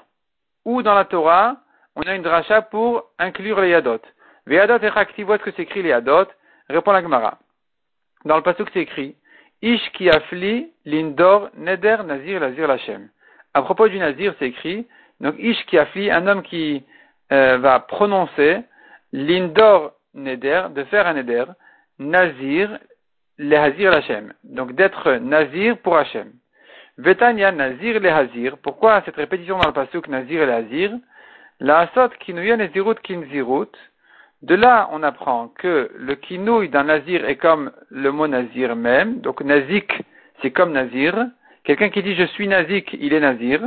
Où 0.65 0.81
dans 0.81 0.95
la 0.95 1.05
Torah 1.05 1.57
on 1.95 2.01
a 2.01 2.15
une 2.15 2.21
dracha 2.21 2.61
pour 2.61 3.03
inclure 3.19 3.61
les 3.61 3.73
adot 3.73 4.01
Ve'adot 4.45 4.77
et 4.77 5.23
où 5.23 5.33
est-ce 5.33 5.43
que 5.43 5.51
c'est 5.51 5.63
écrit 5.63 5.83
les 5.83 5.91
adot 5.91 6.27
Répond 6.69 6.91
la 6.91 7.01
Gemara. 7.01 7.37
Dans 8.25 8.37
le 8.37 8.43
passage 8.43 8.67
c'est 8.73 8.81
écrit 8.81 9.15
Ish 9.61 9.91
ki 9.93 10.09
afli 10.09 10.71
lindor 10.85 11.49
neder 11.55 12.03
nazir 12.05 12.39
lazir 12.39 12.67
lachem. 12.67 13.09
À 13.53 13.63
propos 13.63 13.87
du 13.87 13.97
nazir, 13.97 14.35
c'est 14.37 14.47
écrit 14.47 14.85
donc 15.19 15.35
Ish 15.39 15.65
ki 15.65 15.79
afli, 15.79 16.11
un 16.11 16.27
homme 16.27 16.43
qui 16.43 16.83
euh, 17.31 17.57
va 17.57 17.79
prononcer 17.79 18.61
lindor 19.13 19.93
neder, 20.13 20.67
de 20.75 20.83
faire 20.85 21.07
un 21.07 21.13
neder, 21.13 21.45
nazir 21.99 22.79
le 23.37 23.55
hazir 23.55 23.91
lachem. 23.91 24.33
Donc 24.43 24.73
d'être 24.73 25.13
nazir 25.13 25.77
pour 25.79 25.97
Hachem. 25.97 26.31
Vetanya 26.97 27.51
nazir 27.51 27.99
le 27.99 28.09
hazir. 28.09 28.57
Pourquoi 28.57 29.01
cette 29.05 29.15
répétition 29.15 29.59
dans 29.59 29.67
le 29.67 29.73
pasuk 29.73 30.07
nazir 30.07 30.41
et 30.41 30.45
le 30.45 30.53
hazir 30.53 30.91
La 31.59 31.79
asot 31.79 32.09
kinuya 32.19 32.57
nezirut 32.57 32.95
kinzirut. 33.03 33.71
De 34.43 34.55
là, 34.55 34.87
on 34.91 35.01
apprend 35.01 35.47
que 35.47 35.91
le 35.95 36.15
kinouï 36.15 36.69
d'un 36.69 36.83
nazir 36.83 37.27
est 37.27 37.37
comme 37.37 37.71
le 37.89 38.11
mot 38.11 38.27
nazir 38.27 38.75
même. 38.75 39.19
Donc 39.21 39.41
nazik, 39.41 39.91
c'est 40.41 40.51
comme 40.51 40.71
nazir. 40.71 41.27
Quelqu'un 41.63 41.89
qui 41.89 42.03
dit 42.03 42.15
je 42.15 42.25
suis 42.25 42.47
nazik, 42.47 42.93
il 42.99 43.13
est 43.13 43.19
nazir. 43.19 43.61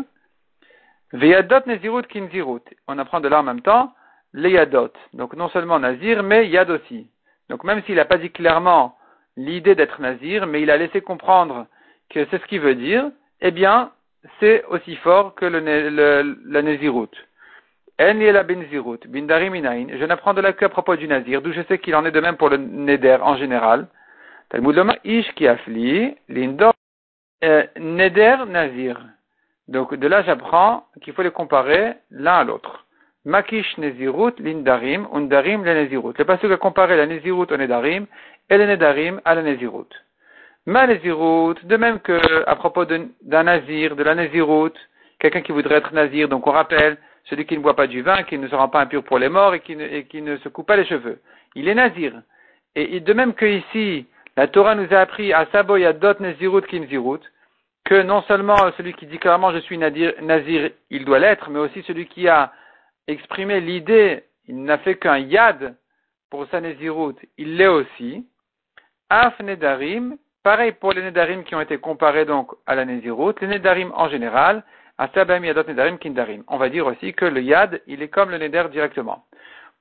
Veyadot 1.12 1.66
nazirut 1.66 2.04
kinzirut. 2.04 2.62
On 2.86 2.98
apprend 2.98 3.20
de 3.20 3.28
là 3.28 3.40
en 3.40 3.44
même 3.44 3.62
temps 3.62 3.92
les 4.32 4.50
yadot. 4.50 4.92
Donc 5.12 5.34
non 5.34 5.48
seulement 5.48 5.78
nazir, 5.78 6.22
mais 6.22 6.48
yad 6.48 6.70
aussi. 6.70 7.08
Donc 7.50 7.64
même 7.64 7.82
s'il 7.82 7.96
n'a 7.96 8.04
pas 8.04 8.16
dit 8.16 8.30
clairement 8.30 8.96
l'idée 9.36 9.74
d'être 9.74 10.00
nazir, 10.00 10.46
mais 10.46 10.62
il 10.62 10.70
a 10.70 10.76
laissé 10.76 11.00
comprendre 11.02 11.66
que 12.08 12.24
c'est 12.30 12.40
ce 12.40 12.46
qu'il 12.46 12.60
veut 12.60 12.76
dire, 12.76 13.10
eh 13.40 13.50
bien, 13.50 13.90
c'est 14.38 14.64
aussi 14.66 14.94
fort 14.96 15.34
que 15.34 15.46
le, 15.46 15.60
le, 15.60 16.38
la 16.46 16.62
nazirut. 16.62 17.10
Je 17.98 20.06
n'apprends 20.06 20.32
de 20.32 20.40
là 20.40 20.52
qu'à 20.52 20.68
propos 20.68 20.94
du 20.96 21.08
nazir, 21.08 21.42
d'où 21.42 21.52
je 21.52 21.62
sais 21.62 21.78
qu'il 21.78 21.96
en 21.96 22.06
est 22.06 22.12
de 22.12 22.20
même 22.20 22.36
pour 22.36 22.48
le 22.48 22.56
neder 22.56 23.18
en 23.20 23.36
général. 23.36 23.88
Ish 25.04 25.34
lindor, 26.28 26.72
euh, 27.44 27.64
neder 27.78 28.36
nazir. 28.48 29.00
Donc 29.68 29.94
de 29.94 30.08
là 30.08 30.22
j'apprends 30.22 30.86
qu'il 31.02 31.12
faut 31.14 31.22
les 31.22 31.30
comparer 31.30 31.94
l'un 32.10 32.38
à 32.38 32.44
l'autre. 32.44 32.86
Makish 33.24 33.76
nezirut 33.76 34.38
lindarim, 34.38 35.06
undarim 35.12 35.62
le 35.64 35.74
nezirut. 35.74 36.14
Le 36.18 36.24
passage 36.24 36.50
a 36.50 36.56
comparé 36.56 36.96
la 36.96 37.06
nezirut 37.06 37.46
au 37.50 37.56
nedarim 37.56 38.06
et 38.48 38.56
le 38.56 39.20
à 39.24 39.34
la 39.34 39.42
nezirut. 39.42 39.88
Ma 40.66 40.86
nezirut, 40.86 41.56
de 41.64 41.76
même 41.76 42.00
que 42.00 42.18
à 42.46 42.56
propos 42.56 42.86
d'un 42.86 43.42
nazir, 43.42 43.94
de 43.94 44.02
la 44.02 44.14
nezirut, 44.14 44.72
quelqu'un 45.18 45.42
qui 45.42 45.52
voudrait 45.52 45.76
être 45.76 45.92
nazir, 45.92 46.28
donc 46.28 46.46
on 46.46 46.50
rappelle 46.50 46.96
celui 47.24 47.44
qui 47.44 47.56
ne 47.56 47.62
boit 47.62 47.76
pas 47.76 47.86
du 47.86 48.00
vin, 48.00 48.22
qui 48.22 48.38
ne 48.38 48.48
se 48.48 48.54
rend 48.54 48.68
pas 48.68 48.80
impur 48.80 49.04
pour 49.04 49.18
les 49.18 49.28
morts 49.28 49.54
et 49.54 49.60
qui 49.60 49.76
ne, 49.76 50.36
se 50.38 50.48
coupe 50.48 50.66
pas 50.66 50.76
les 50.76 50.86
cheveux. 50.86 51.20
Il 51.54 51.68
est 51.68 51.74
nazir. 51.74 52.14
Et, 52.74 53.00
de 53.00 53.12
même 53.12 53.34
que 53.34 53.44
ici, 53.44 54.06
la 54.36 54.46
Torah 54.46 54.74
nous 54.74 54.94
a 54.94 54.98
appris 54.98 55.32
à 55.32 55.46
Sabo 55.52 55.76
Yadot 55.76 56.14
Nezirut 56.20 56.62
Kinzirut, 56.62 57.20
que 57.84 58.02
non 58.02 58.22
seulement 58.22 58.56
celui 58.76 58.94
qui 58.94 59.06
dit 59.06 59.18
clairement 59.18 59.52
je 59.52 59.58
suis 59.58 59.76
nazir, 59.76 60.14
il 60.90 61.04
doit 61.04 61.18
l'être, 61.18 61.50
mais 61.50 61.58
aussi 61.58 61.82
celui 61.82 62.06
qui 62.06 62.28
a 62.28 62.52
exprimé 63.12 63.60
l'idée, 63.60 64.24
il 64.46 64.62
n'a 64.62 64.78
fait 64.78 64.96
qu'un 64.96 65.18
yad 65.18 65.76
pour 66.30 66.46
sa 66.48 66.60
Nezirut, 66.60 67.16
il 67.38 67.56
l'est 67.56 67.66
aussi. 67.66 68.26
Af 69.08 69.38
Nedarim, 69.40 70.16
pareil 70.42 70.72
pour 70.72 70.92
les 70.92 71.02
Nedarim 71.02 71.42
qui 71.44 71.54
ont 71.54 71.60
été 71.60 71.78
comparés 71.78 72.24
donc 72.24 72.52
à 72.66 72.74
la 72.74 72.84
Nezirut, 72.84 73.34
les 73.40 73.48
Nedarim 73.48 73.92
en 73.94 74.08
général, 74.08 74.64
on 76.48 76.58
va 76.58 76.68
dire 76.68 76.86
aussi 76.86 77.14
que 77.14 77.24
le 77.24 77.40
yad, 77.40 77.80
il 77.86 78.02
est 78.02 78.08
comme 78.08 78.30
le 78.30 78.36
neder 78.36 78.64
directement. 78.70 79.24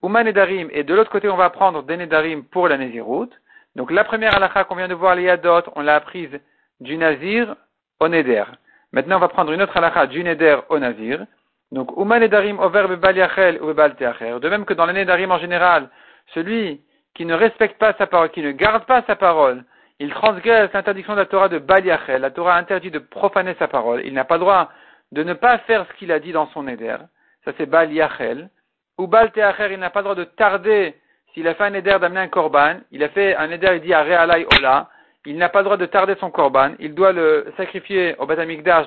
Uma 0.01 0.23
nedarim, 0.23 0.69
et 0.71 0.85
de 0.85 0.93
l'autre 0.93 1.11
côté, 1.11 1.27
on 1.27 1.35
va 1.35 1.49
prendre 1.49 1.83
des 1.83 1.97
nedarim 1.97 2.43
pour 2.45 2.69
la 2.69 2.77
nézirut. 2.77 3.27
Donc 3.75 3.91
la 3.91 4.05
première 4.05 4.33
halakha 4.33 4.63
qu'on 4.63 4.75
vient 4.75 4.87
de 4.87 4.93
voir, 4.93 5.15
les 5.15 5.23
yadot, 5.23 5.63
on 5.75 5.81
l'a 5.81 5.95
apprise 5.95 6.39
du 6.79 6.95
nazir 6.95 7.57
au 7.99 8.07
neder. 8.07 8.45
Maintenant, 8.93 9.17
on 9.17 9.19
va 9.19 9.27
prendre 9.27 9.51
une 9.51 9.61
autre 9.61 9.75
halakha 9.75 10.07
du 10.07 10.23
neder 10.23 10.59
au 10.69 10.79
nazir. 10.79 11.25
Donc, 11.71 11.95
Uma 11.97 12.19
Nedarim 12.19 12.59
over 12.59 12.87
bebal 12.87 13.15
yachel 13.15 13.61
ou 13.61 13.67
bebal 13.67 13.95
teacher. 13.95 14.39
De 14.39 14.49
même 14.49 14.65
que 14.65 14.73
dans 14.73 14.85
les 14.85 14.93
Nedarim 14.93 15.31
en 15.31 15.37
général, 15.37 15.89
celui 16.33 16.81
qui 17.13 17.25
ne 17.25 17.35
respecte 17.35 17.77
pas 17.77 17.93
sa 17.97 18.07
parole, 18.07 18.29
qui 18.29 18.41
ne 18.41 18.51
garde 18.51 18.85
pas 18.85 19.03
sa 19.05 19.15
parole, 19.15 19.63
il 19.99 20.09
transgresse 20.11 20.71
l'interdiction 20.73 21.13
de 21.13 21.19
la 21.19 21.25
Torah 21.25 21.49
de 21.49 21.59
Bal 21.59 21.85
Yachel. 21.85 22.21
La 22.21 22.31
Torah 22.31 22.55
interdit 22.55 22.89
de 22.89 22.99
profaner 22.99 23.55
sa 23.59 23.67
parole. 23.67 24.01
Il 24.05 24.13
n'a 24.13 24.23
pas 24.23 24.35
le 24.35 24.41
droit 24.41 24.69
de 25.11 25.23
ne 25.23 25.33
pas 25.33 25.57
faire 25.59 25.85
ce 25.87 25.93
qu'il 25.97 26.11
a 26.11 26.19
dit 26.19 26.31
dans 26.31 26.47
son 26.47 26.63
Neder. 26.63 26.97
Ça 27.45 27.51
c'est 27.57 27.65
Bal 27.65 27.91
Yachel. 27.91 28.49
Ou 28.97 29.07
Bal 29.07 29.31
Teacher, 29.31 29.67
il 29.71 29.79
n'a 29.79 29.89
pas 29.89 29.99
le 29.99 30.05
droit 30.05 30.15
de 30.15 30.23
tarder 30.23 30.95
s'il 31.33 31.47
a 31.47 31.53
fait 31.53 31.65
un 31.65 31.69
Neder 31.69 31.97
d'amener 32.01 32.21
un 32.21 32.27
Korban. 32.27 32.77
Il 32.91 33.03
a 33.03 33.09
fait 33.09 33.35
un 33.35 33.47
Neder, 33.47 33.75
il 33.75 33.81
dit 33.81 33.93
à 33.93 34.03
Realai 34.03 34.47
Ola. 34.57 34.89
Il 35.25 35.37
n'a 35.37 35.49
pas 35.49 35.59
le 35.59 35.65
droit 35.65 35.77
de 35.77 35.85
tarder 35.85 36.15
son 36.19 36.31
Korban. 36.31 36.71
Il 36.79 36.95
doit 36.95 37.11
le 37.11 37.53
sacrifier 37.57 38.15
au 38.17 38.25
Beth 38.25 38.39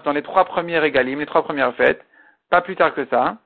dans 0.04 0.12
les 0.12 0.22
trois 0.22 0.44
premières 0.46 0.82
régalim, 0.82 1.20
les 1.20 1.26
trois 1.26 1.44
premières 1.44 1.74
fêtes. 1.74 2.02
Pas 2.52 2.60
plus 2.60 2.76
tard 2.76 2.92
que 2.92 3.06
ça. 3.06 3.38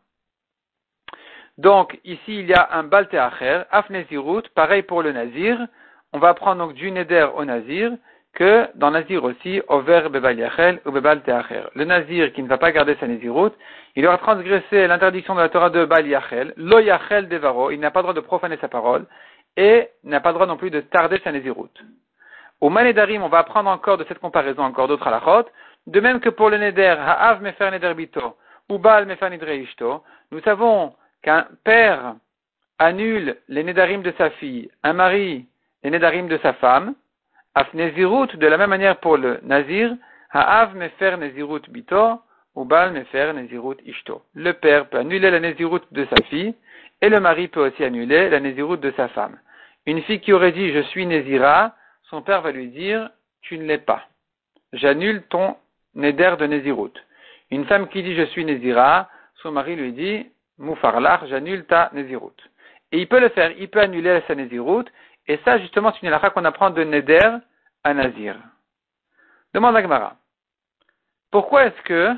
Donc, 1.59 1.97
ici, 2.03 2.41
il 2.41 2.47
y 2.47 2.55
a 2.55 2.71
un 2.73 2.83
Bal 2.83 3.09
Teacher, 3.09 3.63
Afnezirut, 3.71 4.43
pareil 4.53 4.83
pour 4.83 5.01
le 5.01 5.13
Nazir. 5.13 5.65
On 6.13 6.19
va 6.19 6.31
apprendre 6.31 6.67
donc 6.67 6.75
du 6.75 6.91
Neder 6.91 7.29
au 7.37 7.45
Nazir 7.45 7.93
que 8.35 8.67
dans 8.75 8.91
Nazir 8.91 9.23
aussi, 9.23 9.63
over 9.69 10.09
bebal 10.11 10.37
yachel 10.37 10.81
ou 10.85 10.91
bebal. 10.91 11.23
Le 11.77 11.85
Nazir 11.85 12.33
qui 12.33 12.43
ne 12.43 12.49
va 12.49 12.59
pas 12.59 12.73
garder 12.73 12.97
sa 12.99 13.07
Nazirut, 13.07 13.53
il 13.95 14.05
aura 14.09 14.19
transgressé 14.19 14.89
l'interdiction 14.89 15.37
de 15.37 15.41
la 15.41 15.51
Torah 15.51 15.71
de 15.71 15.85
Bal 15.85 16.05
Yachel, 16.09 16.53
lo 16.57 16.81
Yachel 16.81 17.29
devaro, 17.29 17.71
il 17.71 17.79
n'a 17.79 17.93
pas 17.93 18.01
le 18.01 18.07
droit 18.07 18.15
de 18.15 18.21
profaner 18.21 18.57
sa 18.57 18.67
parole, 18.67 19.07
et 19.57 19.89
n'a 20.03 20.19
pas 20.19 20.31
le 20.31 20.35
droit 20.35 20.47
non 20.49 20.57
plus 20.57 20.71
de 20.71 20.81
tarder 20.81 21.21
sa 21.23 21.31
Nazirut. 21.31 21.71
Au 22.61 22.71
Manedarim, 22.71 23.23
on 23.23 23.29
va 23.29 23.39
apprendre 23.39 23.71
encore 23.71 23.99
de 23.99 24.05
cette 24.09 24.19
comparaison 24.19 24.65
encore 24.65 24.89
d'autres 24.89 25.07
halachot, 25.07 25.49
de 25.87 26.01
même 26.01 26.19
que 26.19 26.29
pour 26.29 26.51
le 26.51 26.59
Neder, 26.59 26.97
Ha'av 26.99 27.41
mefer 27.41 27.71
neder 27.71 27.95
bito, 27.95 28.35
nous 28.69 30.41
savons 30.45 30.95
qu'un 31.23 31.47
père 31.65 32.17
annule 32.79 33.37
les 33.49 33.63
Nedarim 33.63 34.03
de 34.03 34.13
sa 34.19 34.31
fille, 34.31 34.71
un 34.83 34.93
mari 34.93 35.47
les 35.83 35.91
Nedarim 35.91 36.27
de 36.27 36.39
sa 36.39 36.53
femme, 36.55 36.95
Afnezirut, 37.55 38.37
de 38.37 38.47
la 38.47 38.59
même 38.59 38.71
manière 38.71 38.99
pour 38.99 39.17
le 39.17 39.39
Nazir, 39.45 39.97
Ha'av 40.31 40.75
mefer 40.75 41.17
Nezirut 41.17 41.71
bito, 41.71 42.21
ou 42.55 42.65
Bal 42.65 42.93
mefer 42.93 43.33
Nezirut 43.35 43.77
ishto. 43.87 44.23
Le 44.35 44.53
père 44.53 44.89
peut 44.89 44.99
annuler 44.99 45.31
la 45.31 45.41
Nezirut 45.41 45.83
de 45.93 46.05
sa 46.07 46.23
fille, 46.25 46.55
et 47.01 47.09
le 47.09 47.21
mari 47.21 47.49
peut 47.49 47.67
aussi 47.67 47.85
annuler 47.85 48.29
la 48.29 48.41
Nezirut 48.41 48.79
de 48.79 48.93
sa 48.97 49.09
femme. 49.09 49.39
Une 49.87 50.03
fille 50.03 50.21
qui 50.21 50.33
aurait 50.33 50.53
dit 50.53 50.73
je 50.73 50.81
suis 50.81 51.07
Nezira, 51.07 51.75
son 52.11 52.21
père 52.21 52.43
va 52.43 52.51
lui 52.51 52.69
dire 52.69 53.11
tu 53.43 53.59
ne 53.59 53.65
l'es 53.65 53.79
pas. 53.79 54.03
J'annule 54.73 55.23
ton 55.23 55.57
Neder 55.95 56.35
de 56.39 56.47
Nezirut. 56.47 56.93
Une 57.51 57.67
femme 57.67 57.89
qui 57.89 58.03
dit 58.03 58.15
je 58.15 58.25
suis 58.27 58.45
Nezira, 58.45 59.09
son 59.37 59.53
mari 59.53 59.77
lui 59.77 59.93
dit 59.93 60.27
Moufarlar, 60.59 61.27
j'annule 61.27 61.65
ta 61.67 61.91
Nezirut. 61.93 62.37
Et 62.93 62.99
il 62.99 63.09
peut 63.09 63.21
le 63.21 63.29
faire, 63.31 63.53
il 63.59 63.69
peut 63.69 63.81
annuler 63.81 64.23
sa 64.27 64.35
Nezirut, 64.35 64.85
et 65.29 65.39
ça, 65.45 65.59
justement, 65.59 65.93
c'est 65.93 66.03
une 66.03 66.09
halakha 66.09 66.31
qu'on 66.31 66.45
apprend 66.45 66.71
de 66.71 66.85
Neder 66.85 67.39
à 67.83 67.95
Nazir. 67.95 68.37
Demande 69.55 69.77
à. 69.77 70.17
Pourquoi 71.31 71.67
est-ce 71.67 71.83
que 71.83 72.15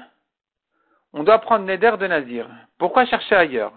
on 1.13 1.23
doit 1.23 1.39
prendre 1.39 1.65
Neder 1.65 1.93
de 1.99 2.07
Nazir? 2.07 2.49
Pourquoi 2.79 3.07
chercher 3.07 3.35
ailleurs? 3.35 3.73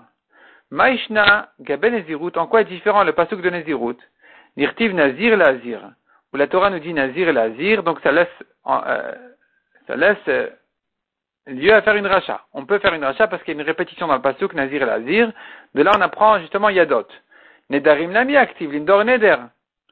Maishna 0.70 1.50
Gaben 1.60 1.93
Nezirut, 1.93 2.38
en 2.38 2.48
quoi 2.48 2.62
est 2.62 2.65
différent 2.65 3.03
le 3.03 3.13
pasuk 3.13 3.41
de 3.41 3.50
Nezirut 3.50 3.98
Nirtiv 4.58 4.93
Nazir 4.93 5.38
Lazir, 5.38 5.91
où 6.34 6.38
la 6.38 6.48
Torah 6.48 6.70
nous 6.70 6.79
dit 6.79 6.93
Nazir 6.93 7.31
Lazir, 7.31 7.84
donc 7.84 8.00
ça 8.01 8.12
laisse, 8.12 8.27
euh, 8.67 9.15
ça 9.88 9.96
laisse 9.96 10.17
euh, 10.27 10.50
lieu 11.55 11.74
à 11.74 11.81
faire 11.81 11.96
une 11.96 12.08
rachat. 12.08 12.41
On 12.53 12.65
peut 12.65 12.79
faire 12.79 12.93
une 12.93 13.03
rachat 13.03 13.27
parce 13.27 13.43
qu'il 13.43 13.55
y 13.55 13.58
a 13.58 13.62
une 13.62 13.67
répétition 13.67 14.08
dans 14.08 14.15
le 14.15 14.22
pasuk 14.22 14.53
Nazir 14.53 14.86
Lazir. 14.86 15.31
De 15.75 15.84
là, 15.84 15.91
on 15.96 16.01
apprend 16.01 16.39
justement 16.39 16.70
Yadot. 16.70 17.08
Nedarim 17.70 18.12
Lami 18.12 18.38
active, 18.38 18.72
Lindor 18.72 19.05
Neder. 19.05 19.38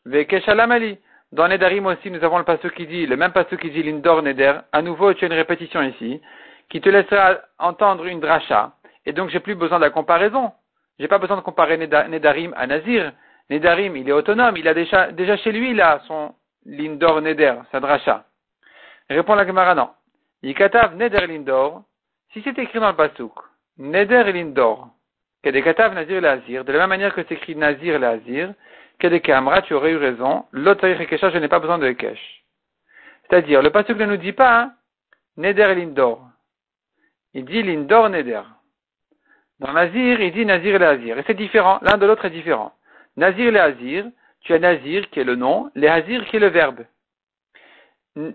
Vekeshalamali. 0.05 0.97
Dans 1.31 1.47
Nedarim 1.47 1.85
aussi, 1.85 2.09
nous 2.09 2.23
avons 2.23 2.39
le 2.39 2.43
passage 2.43 2.71
qui 2.71 2.87
dit, 2.87 3.05
le 3.05 3.15
même 3.15 3.31
passage 3.31 3.59
qui 3.59 3.69
dit 3.69 3.83
Lindor 3.83 4.23
Neder. 4.23 4.59
À 4.71 4.81
nouveau, 4.81 5.13
tu 5.13 5.25
as 5.25 5.27
une 5.27 5.33
répétition 5.33 5.81
ici, 5.83 6.21
qui 6.69 6.81
te 6.81 6.89
laissera 6.89 7.37
entendre 7.59 8.05
une 8.05 8.19
dracha. 8.19 8.71
Et 9.05 9.13
donc, 9.13 9.29
j'ai 9.29 9.39
plus 9.39 9.55
besoin 9.55 9.77
de 9.77 9.83
la 9.83 9.91
comparaison. 9.91 10.51
J'ai 10.99 11.07
pas 11.07 11.19
besoin 11.19 11.37
de 11.37 11.41
comparer 11.41 11.77
Nedarim 11.77 12.53
à 12.57 12.67
Nazir. 12.67 13.13
Nedarim, 13.49 13.95
il 13.95 14.09
est 14.09 14.11
autonome. 14.11 14.57
Il 14.57 14.67
a 14.67 14.73
déjà, 14.73 15.11
déjà 15.11 15.37
chez 15.37 15.51
lui, 15.51 15.73
là, 15.73 16.01
son 16.07 16.33
Lindor 16.65 17.21
Neder, 17.21 17.55
sa 17.71 17.79
dracha. 17.79 18.25
Répond 19.09 19.35
la 19.35 19.45
Gemara, 19.45 19.73
non. 19.75 19.89
Yikatav 20.43 20.95
Neder 20.95 21.27
Lindor. 21.27 21.83
Si 22.31 22.41
c'est 22.43 22.57
écrit 22.59 22.79
dans 22.79 22.89
le 22.89 22.95
pasuk, 22.95 23.33
Neder 23.77 24.31
Lindor, 24.31 24.89
Kedekatav 25.43 25.93
Nazir 25.93 26.21
Lazir, 26.21 26.63
de 26.63 26.71
la 26.71 26.79
même 26.79 26.89
manière 26.89 27.13
que 27.13 27.23
c'est 27.23 27.35
écrit 27.35 27.55
Nazir 27.55 27.99
Lazir, 27.99 28.53
Kedekamra, 28.99 29.61
tu 29.61 29.73
aurais 29.73 29.91
eu 29.91 29.97
raison, 29.97 30.45
l'autre 30.51 30.87
je 30.87 31.37
n'ai 31.37 31.47
pas 31.47 31.59
besoin 31.59 31.77
de 31.77 31.87
Ekesh. 31.87 32.43
C'est-à-dire, 33.23 33.61
le 33.61 33.69
pasuk 33.69 33.97
ne 33.97 34.05
nous 34.05 34.17
dit 34.17 34.33
pas, 34.33 34.59
hein, 34.59 34.73
Neder 35.37 35.73
Lindor. 35.75 36.21
Il 37.33 37.45
dit 37.45 37.63
Lindor 37.63 38.09
Neder. 38.09 38.41
Dans 39.59 39.73
Nazir, 39.73 40.19
il 40.19 40.31
dit 40.33 40.45
Nazir 40.45 40.79
Lazir. 40.79 41.17
Et 41.17 41.23
c'est 41.27 41.33
différent, 41.33 41.79
l'un 41.81 41.97
de 41.97 42.05
l'autre 42.05 42.25
est 42.25 42.29
différent. 42.29 42.73
Nazir 43.17 43.51
Lazir, 43.51 44.05
tu 44.41 44.53
as 44.53 44.59
Nazir 44.59 45.09
qui 45.09 45.19
est 45.19 45.23
le 45.25 45.35
nom, 45.35 45.71
Hazir 45.75 46.25
qui 46.25 46.37
est 46.37 46.39
le 46.39 46.47
verbe. 46.47 46.85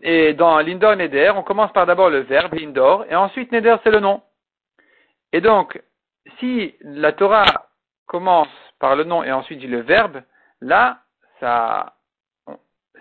Et 0.02 0.34
dans 0.34 0.58
Lindor 0.60 0.96
Neder, 0.96 1.32
on 1.36 1.42
commence 1.42 1.72
par 1.72 1.86
d'abord 1.86 2.10
le 2.10 2.20
verbe 2.20 2.54
Lindor, 2.54 3.04
et 3.10 3.16
ensuite 3.16 3.52
Neder 3.52 3.76
c'est 3.82 3.90
le 3.90 4.00
nom. 4.00 4.22
Et 5.32 5.40
donc, 5.40 5.82
si 6.38 6.74
la 6.80 7.12
Torah 7.12 7.66
commence 8.06 8.48
par 8.78 8.96
le 8.96 9.04
nom 9.04 9.22
et 9.22 9.32
ensuite 9.32 9.58
dit 9.58 9.66
le 9.66 9.80
verbe, 9.80 10.22
là, 10.60 10.98
ça, 11.40 11.94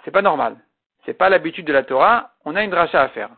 c'est 0.04 0.12
pas 0.12 0.22
normal. 0.22 0.58
C'est 1.06 1.14
pas 1.14 1.30
l'habitude 1.30 1.66
de 1.66 1.74
la 1.74 1.84
Torah, 1.84 2.32
on 2.46 2.56
a 2.56 2.64
une 2.64 2.72
dracha 2.72 3.02
à 3.02 3.10
faire. 3.10 3.30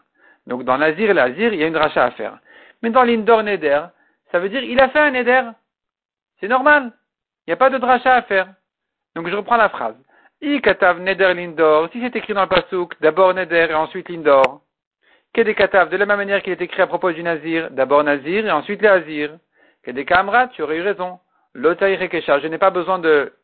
Donc 0.48 0.64
dans 0.64 0.78
Nazir 0.78 1.10
et 1.10 1.14
l'Azir, 1.14 1.54
il 1.54 1.60
y 1.60 1.64
a 1.64 1.68
une 1.68 1.74
dracha 1.74 2.04
à 2.06 2.12
faire. 2.12 2.38
Mais 2.82 2.90
dans 2.90 3.04
l'Indor 3.04 3.44
Neder, 3.44 3.86
ça 4.32 4.40
veut 4.40 4.50
dire 4.50 4.64
il 4.64 4.80
a 4.80 4.90
fait 4.90 5.00
un 5.00 5.12
Neder. 5.12 5.50
C'est 6.40 6.48
normal. 6.48 6.92
Il 7.46 7.50
n'y 7.50 7.54
a 7.54 7.58
pas 7.58 7.70
de 7.70 7.78
dracha 7.78 8.14
à 8.16 8.22
faire. 8.24 8.48
Donc 9.16 9.28
je 9.28 9.36
reprends 9.36 9.58
la 9.58 9.70
phrase. 9.70 9.96
Katav 10.62 11.00
Neder 11.00 11.34
Lindor. 11.34 11.90
Si 11.92 12.02
c'est 12.02 12.16
écrit 12.16 12.34
dans 12.34 12.44
le 12.44 12.48
Pasuk, 12.48 12.94
d'abord 13.02 13.34
Neder 13.34 13.68
et 13.70 13.74
ensuite 13.74 14.10
Lindor. 14.10 14.62
katav 15.34 15.90
de 15.90 15.98
la 15.98 16.06
même 16.06 16.18
manière 16.18 16.42
qu'il 16.42 16.54
est 16.54 16.62
écrit 16.62 16.82
à 16.82 16.88
propos 16.88 17.12
du 17.12 17.24
Nazir, 17.24 17.70
d'abord 17.72 18.04
Nazir 18.04 18.46
et 18.46 18.52
ensuite 18.52 18.82
l'Azir 18.82 19.32
que 19.84 19.92
des 19.92 20.06
camarades, 20.06 20.50
tu 20.54 20.64
aurais 20.64 20.78
eu 20.78 20.82
raison. 20.82 21.20
L'otaï 21.54 21.98
je 21.98 22.48
n'ai 22.48 22.58
pas 22.58 22.70
besoin 22.70 23.00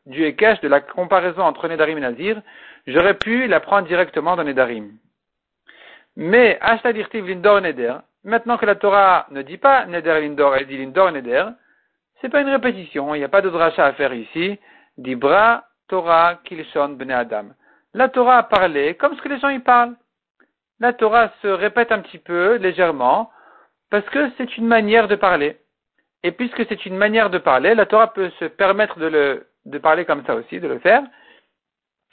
du 0.06 0.24
Ekesh, 0.24 0.60
de 0.60 0.68
la 0.68 0.80
comparaison 0.80 1.42
entre 1.42 1.66
Nedarim 1.68 1.98
et 1.98 2.02
Nazir. 2.02 2.42
J'aurais 2.86 3.14
pu 3.14 3.46
la 3.46 3.60
prendre 3.60 3.88
directement 3.88 4.36
dans 4.36 4.44
Nedarim. 4.44 4.90
Mais, 6.16 6.58
Ashtadirtiv 6.60 7.26
Lindor 7.26 7.62
Neder, 7.62 7.94
maintenant 8.24 8.58
que 8.58 8.66
la 8.66 8.74
Torah 8.74 9.26
ne 9.30 9.40
dit 9.42 9.56
pas 9.56 9.86
Neder 9.86 10.20
Lindor, 10.20 10.54
elle 10.56 10.66
dit 10.66 10.76
Lindor 10.76 11.10
Neder, 11.10 11.46
c'est 12.20 12.28
pas 12.28 12.42
une 12.42 12.50
répétition, 12.50 13.14
il 13.14 13.18
n'y 13.18 13.24
a 13.24 13.28
pas 13.28 13.40
de 13.40 13.48
dracha 13.48 13.86
à 13.86 13.92
faire 13.94 14.12
ici. 14.12 14.58
Dibra 14.98 15.64
Torah 15.92 16.38
Adam. 17.10 17.48
La 17.92 18.08
Torah 18.08 18.38
a 18.38 18.42
parlé 18.44 18.94
comme 18.94 19.14
ce 19.14 19.20
que 19.20 19.28
les 19.28 19.38
gens 19.38 19.50
y 19.50 19.58
parlent. 19.58 19.94
La 20.80 20.94
Torah 20.94 21.30
se 21.42 21.48
répète 21.48 21.92
un 21.92 21.98
petit 21.98 22.16
peu, 22.16 22.54
légèrement, 22.54 23.30
parce 23.90 24.08
que 24.08 24.30
c'est 24.38 24.56
une 24.56 24.66
manière 24.66 25.06
de 25.06 25.16
parler. 25.16 25.58
Et 26.22 26.32
puisque 26.32 26.64
c'est 26.66 26.86
une 26.86 26.96
manière 26.96 27.28
de 27.28 27.36
parler, 27.36 27.74
la 27.74 27.84
Torah 27.84 28.10
peut 28.14 28.30
se 28.40 28.46
permettre 28.46 28.98
de, 29.00 29.06
le, 29.06 29.46
de 29.66 29.76
parler 29.76 30.06
comme 30.06 30.24
ça 30.24 30.34
aussi, 30.34 30.60
de 30.60 30.66
le 30.66 30.78
faire. 30.78 31.02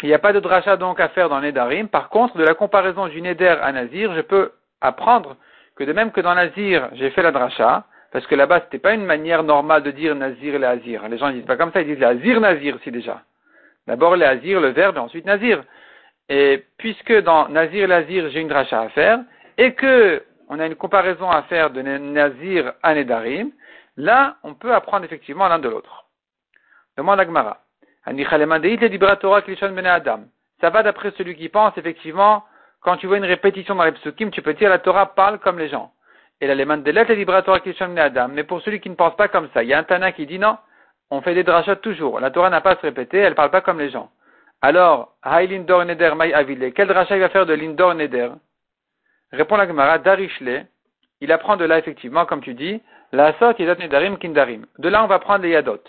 Il 0.03 0.09
n'y 0.09 0.13
a 0.13 0.19
pas 0.19 0.33
de 0.33 0.41
dracha 0.41 0.75
donc 0.75 0.99
à 0.99 1.07
faire 1.07 1.29
dans 1.29 1.39
Nedarim. 1.39 1.87
Par 1.87 2.09
contre, 2.09 2.35
de 2.35 2.43
la 2.43 2.55
comparaison 2.55 3.07
du 3.07 3.21
Neder 3.21 3.55
à 3.61 3.71
Nazir, 3.71 4.13
je 4.13 4.21
peux 4.21 4.51
apprendre 4.81 5.37
que 5.77 5.85
de 5.85 5.93
même 5.93 6.11
que 6.11 6.19
dans 6.19 6.35
Nazir, 6.35 6.89
j'ai 6.95 7.11
fait 7.11 7.21
la 7.21 7.31
dracha, 7.31 7.85
parce 8.11 8.27
que 8.27 8.35
là-bas, 8.35 8.59
c'était 8.65 8.79
pas 8.79 8.93
une 8.93 9.05
manière 9.05 9.43
normale 9.43 9.83
de 9.83 9.91
dire 9.91 10.15
Nazir 10.15 10.55
et 10.55 10.65
Azir. 10.65 11.07
Les 11.07 11.17
gens 11.17 11.31
disent 11.31 11.45
pas 11.45 11.55
comme 11.55 11.71
ça, 11.71 11.81
ils 11.81 11.95
disent 11.95 12.03
Azir, 12.03 12.41
Nazir, 12.41 12.77
si 12.83 12.91
déjà. 12.91 13.21
D'abord 13.89 14.15
les 14.15 14.25
Azir, 14.25 14.61
le 14.61 14.69
verbe, 14.69 14.97
et 14.97 14.99
ensuite 14.99 15.25
Nazir. 15.25 15.63
Et 16.29 16.63
puisque 16.77 17.11
dans 17.21 17.49
Nazir 17.49 17.89
et 17.89 17.93
Azir, 17.93 18.29
j'ai 18.29 18.39
une 18.39 18.47
dracha 18.47 18.79
à 18.79 18.89
faire, 18.89 19.19
et 19.57 19.73
que 19.73 20.23
on 20.47 20.59
a 20.59 20.65
une 20.65 20.75
comparaison 20.75 21.29
à 21.29 21.41
faire 21.43 21.71
de 21.71 21.81
Nazir 21.81 22.73
à 22.83 22.93
Nedarim, 22.93 23.51
Là, 23.99 24.37
on 24.43 24.53
peut 24.53 24.73
apprendre 24.73 25.03
effectivement 25.03 25.49
l'un 25.49 25.59
de 25.59 25.67
l'autre. 25.67 26.05
Demande 26.97 27.19
Agmara. 27.19 27.57
Ça 30.61 30.69
va 30.69 30.83
d'après 30.83 31.11
celui 31.17 31.35
qui 31.35 31.49
pense, 31.49 31.77
effectivement, 31.77 32.45
quand 32.79 32.95
tu 32.95 33.07
vois 33.07 33.17
une 33.17 33.25
répétition 33.25 33.75
dans 33.75 33.83
les 33.83 33.91
psukim, 33.91 34.31
tu 34.31 34.41
peux 34.41 34.53
dire 34.53 34.69
la 34.69 34.79
Torah 34.79 35.13
parle 35.15 35.39
comme 35.39 35.59
les 35.59 35.67
gens. 35.67 35.91
Et 36.39 36.47
là, 36.47 36.55
les 36.55 36.63
de 36.63 37.99
Adam. 37.99 38.29
Mais 38.29 38.45
pour 38.45 38.61
celui 38.61 38.79
qui 38.79 38.89
ne 38.89 38.95
pense 38.95 39.17
pas 39.17 39.27
comme 39.27 39.49
ça, 39.53 39.63
il 39.63 39.67
y 39.67 39.73
a 39.73 39.79
un 39.79 39.83
Tana 39.83 40.13
qui 40.13 40.25
dit 40.25 40.39
non, 40.39 40.57
on 41.11 41.21
fait 41.21 41.33
des 41.33 41.43
drachot 41.43 41.75
toujours. 41.75 42.19
La 42.19 42.31
Torah 42.31 42.49
n'a 42.49 42.61
pas 42.61 42.71
à 42.71 42.75
se 42.75 42.81
répéter, 42.81 43.17
elle 43.17 43.31
ne 43.31 43.35
parle 43.35 43.51
pas 43.51 43.61
comme 43.61 43.79
les 43.79 43.89
gens. 43.89 44.09
Alors, 44.61 45.15
Lindor 45.25 45.85
Neder 45.85 46.13
May 46.15 46.33
Avile, 46.33 46.73
quel 46.73 46.87
drachat 46.87 47.15
il 47.15 47.21
va 47.21 47.29
faire 47.29 47.45
de 47.45 47.53
Lindor 47.53 47.95
Neder? 47.95 48.29
Répond 49.31 49.57
la 49.57 49.67
Gemara, 49.67 49.99
Darishle, 49.99 50.65
il 51.21 51.31
apprend 51.31 51.57
de 51.57 51.65
là 51.65 51.77
effectivement, 51.77 52.25
comme 52.25 52.41
tu 52.41 52.53
dis, 52.53 52.81
La 53.11 53.33
sot 53.39 53.53
yadot 53.57 53.81
nedarim 53.81 54.17
kindarim. 54.17 54.65
De 54.77 54.89
là, 54.89 55.03
on 55.03 55.07
va 55.07 55.19
prendre 55.19 55.43
les 55.43 55.49
yadot. 55.49 55.81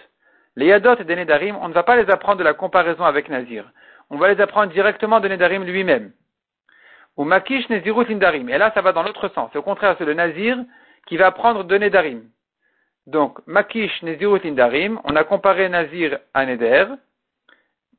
Les 0.56 0.66
yadot 0.66 0.96
et 0.96 1.04
des 1.04 1.16
nedarim, 1.16 1.56
on 1.60 1.68
ne 1.68 1.74
va 1.74 1.82
pas 1.82 1.96
les 1.96 2.10
apprendre 2.10 2.38
de 2.38 2.44
la 2.44 2.54
comparaison 2.54 3.04
avec 3.04 3.28
Nazir. 3.28 3.64
On 4.10 4.16
va 4.16 4.32
les 4.32 4.40
apprendre 4.40 4.72
directement 4.72 5.20
de 5.20 5.28
nedarim 5.28 5.64
lui-même. 5.64 6.12
Ou 7.16 7.24
makish 7.24 7.68
nezirut 7.68 8.06
lindarim. 8.06 8.48
Et 8.48 8.58
là, 8.58 8.72
ça 8.74 8.80
va 8.80 8.92
dans 8.92 9.02
l'autre 9.02 9.28
sens. 9.28 9.54
Au 9.54 9.62
contraire, 9.62 9.94
c'est 9.98 10.04
le 10.04 10.14
nazir 10.14 10.58
qui 11.06 11.16
va 11.16 11.26
apprendre 11.26 11.64
de 11.64 11.78
nedarim. 11.78 12.22
Donc, 13.07 13.38
makish 13.47 14.02
nezirut 14.02 14.40
lindarim, 14.45 15.00
on 15.04 15.16
a 15.16 15.25
comparé 15.25 15.69
nazir 15.69 16.19
à 16.35 16.47
neder 16.47 16.87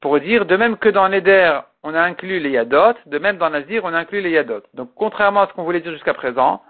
pour 0.01 0.19
dire, 0.19 0.45
de 0.45 0.55
même 0.55 0.77
que 0.77 0.89
dans 0.89 1.09
neder, 1.09 1.59
on 1.83 1.93
a 1.93 2.01
inclus 2.01 2.39
les 2.39 2.51
yadot, 2.51 2.93
de 3.05 3.19
même 3.19 3.37
dans 3.37 3.49
nazir, 3.49 3.83
on 3.83 3.93
a 3.93 3.99
inclus 3.99 4.21
les 4.21 4.31
yadot. 4.31 4.61
Donc, 4.73 4.91
contrairement 4.95 5.41
à 5.41 5.47
ce 5.47 5.53
qu'on 5.53 5.63
voulait 5.63 5.81
dire 5.81 5.91
jusqu'à 5.91 6.13
présent, 6.13 6.61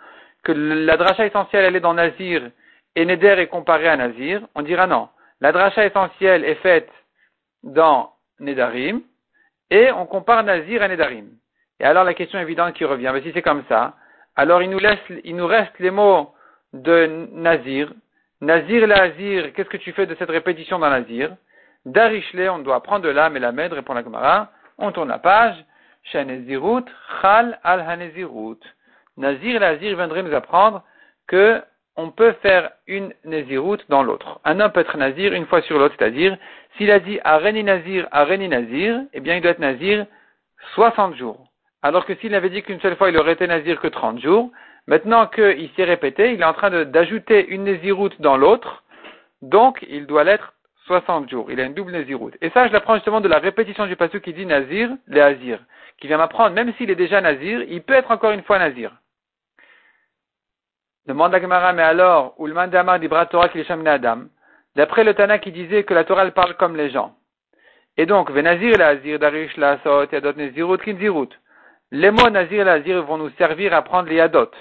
que 0.43 0.51
la 0.51 0.97
dracha 0.97 1.25
essentielle, 1.25 1.65
elle 1.65 1.75
est 1.75 1.81
dans 1.81 1.93
nazir 1.93 2.49
et 2.95 3.05
neder 3.05 3.35
est 3.37 3.47
comparé 3.47 3.87
à 3.87 3.95
nazir, 3.95 4.41
on 4.55 4.63
dira 4.63 4.87
non. 4.87 5.09
La 5.39 5.51
dracha 5.51 5.85
essentielle 5.85 6.43
est 6.43 6.55
faite 6.55 6.89
dans 7.63 8.11
nedarim 8.39 9.01
et 9.69 9.91
on 9.91 10.05
compare 10.05 10.43
nazir 10.43 10.81
à 10.81 10.87
nedarim. 10.87 11.27
Et 11.79 11.83
alors 11.83 12.03
la 12.03 12.13
question 12.13 12.39
évidente 12.39 12.73
qui 12.73 12.85
revient, 12.85 13.11
mais 13.13 13.21
si 13.21 13.31
c'est 13.33 13.41
comme 13.41 13.63
ça, 13.69 13.95
alors 14.35 14.61
il 14.61 14.69
nous, 14.69 14.79
laisse, 14.79 14.99
il 15.23 15.35
nous 15.35 15.47
reste 15.47 15.77
les 15.79 15.91
mots 15.91 16.33
de 16.73 17.27
Nazir. 17.33 17.91
Nazir 18.41 18.87
Lazir, 18.87 19.53
qu'est-ce 19.53 19.69
que 19.69 19.77
tu 19.77 19.91
fais 19.91 20.05
de 20.05 20.15
cette 20.15 20.29
répétition 20.29 20.79
dans 20.79 20.89
Nazir? 20.89 21.35
Darishle, 21.85 22.49
on 22.49 22.59
doit 22.59 22.81
prendre 22.81 23.05
de 23.05 23.09
l'âme 23.09 23.37
et 23.37 23.39
la 23.39 23.51
med, 23.51 23.71
répond 23.71 23.93
la 23.93 24.03
Gemara. 24.03 24.51
On 24.77 24.91
tourne 24.91 25.09
la 25.09 25.19
page. 25.19 25.55
Shanezirut, 26.03 26.85
Chal 27.21 27.59
al 27.63 27.81
Hanezirut. 27.81 28.59
Nazir 29.17 29.59
Lazir 29.59 29.95
viendrait 29.95 30.23
nous 30.23 30.33
apprendre 30.33 30.83
que 31.27 31.61
on 31.95 32.09
peut 32.09 32.33
faire 32.41 32.71
une 32.87 33.13
Nezirut 33.25 33.79
dans 33.89 34.01
l'autre. 34.01 34.39
Un 34.43 34.59
homme 34.59 34.71
peut 34.71 34.79
être 34.79 34.97
Nazir 34.97 35.33
une 35.33 35.45
fois 35.45 35.61
sur 35.61 35.77
l'autre, 35.77 35.95
c'est-à-dire, 35.99 36.37
s'il 36.77 36.89
a 36.89 36.99
dit 36.99 37.19
Areni 37.23 37.63
Nazir, 37.63 38.07
Areni 38.11 38.47
Nazir, 38.47 39.01
eh 39.13 39.19
bien 39.19 39.35
il 39.35 39.41
doit 39.41 39.51
être 39.51 39.59
Nazir 39.59 40.05
60 40.73 41.15
jours 41.15 41.51
alors 41.81 42.05
que 42.05 42.15
s'il 42.15 42.35
avait 42.35 42.49
dit 42.49 42.61
qu'une 42.61 42.79
seule 42.79 42.95
fois 42.95 43.09
il 43.09 43.17
aurait 43.17 43.33
été 43.33 43.47
nazir 43.47 43.79
que 43.79 43.87
30 43.87 44.19
jours, 44.19 44.51
maintenant 44.87 45.27
qu'il 45.27 45.69
s'est 45.75 45.83
répété, 45.83 46.33
il 46.33 46.41
est 46.41 46.45
en 46.45 46.53
train 46.53 46.85
d'ajouter 46.85 47.47
une 47.47 47.63
naziroute 47.65 48.19
dans 48.21 48.37
l'autre, 48.37 48.83
donc 49.41 49.85
il 49.89 50.05
doit 50.05 50.23
l'être 50.23 50.53
60 50.85 51.29
jours. 51.29 51.51
Il 51.51 51.59
a 51.59 51.63
une 51.63 51.73
double 51.73 51.91
naziroute. 51.91 52.35
Et 52.41 52.49
ça, 52.49 52.67
je 52.67 52.73
l'apprends 52.73 52.95
justement 52.95 53.21
de 53.21 53.27
la 53.27 53.39
répétition 53.39 53.85
du 53.85 53.95
passage 53.95 54.21
qui 54.21 54.33
dit 54.33 54.45
nazir, 54.45 54.89
les 55.07 55.21
azir, 55.21 55.59
qui 55.99 56.07
vient 56.07 56.17
m'apprendre, 56.17 56.55
même 56.55 56.73
s'il 56.73 56.89
est 56.89 56.95
déjà 56.95 57.21
nazir, 57.21 57.63
il 57.63 57.81
peut 57.81 57.93
être 57.93 58.11
encore 58.11 58.31
une 58.31 58.43
fois 58.43 58.59
nazir. 58.59 58.91
Demande 61.07 61.33
à 61.33 61.41
Gemara, 61.41 61.73
mais 61.73 61.83
alors, 61.83 62.35
Ulman 62.39 62.67
Damar 62.67 62.99
d'Ibra 62.99 63.25
Torah 63.25 63.49
Adam, 63.85 64.23
d'après 64.75 65.03
le 65.03 65.13
Tana 65.13 65.39
qui 65.39 65.51
disait 65.51 65.83
que 65.83 65.93
la 65.93 66.03
Torah 66.03 66.29
parle 66.31 66.55
comme 66.55 66.75
les 66.75 66.91
gens. 66.91 67.15
Et 67.97 68.05
donc, 68.05 68.31
Venazir 68.31 68.77
la 68.77 68.89
Azir, 68.89 69.19
Darish 69.19 69.57
la 69.57 69.79
Sot, 69.83 70.07
Yadot 70.11 70.33
Nezirut, 70.33 70.77
Kinzirut. 70.77 71.29
Les 71.91 72.11
mots 72.11 72.29
Nazir 72.29 72.61
et 72.61 72.63
Lazir 72.63 73.03
vont 73.03 73.17
nous 73.17 73.31
servir 73.31 73.73
à 73.73 73.77
apprendre 73.77 74.09
les 74.09 74.19
Hadot, 74.19 74.51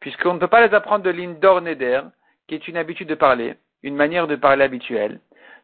puisqu'on 0.00 0.34
ne 0.34 0.38
peut 0.38 0.48
pas 0.48 0.66
les 0.66 0.74
apprendre 0.74 1.04
de 1.04 1.10
l'Indor 1.10 1.60
Neder, 1.60 2.00
qui 2.48 2.54
est 2.54 2.68
une 2.68 2.76
habitude 2.76 3.08
de 3.08 3.14
parler, 3.14 3.54
une 3.82 3.94
manière 3.94 4.26
de 4.26 4.36
parler 4.36 4.64
habituelle. 4.64 5.20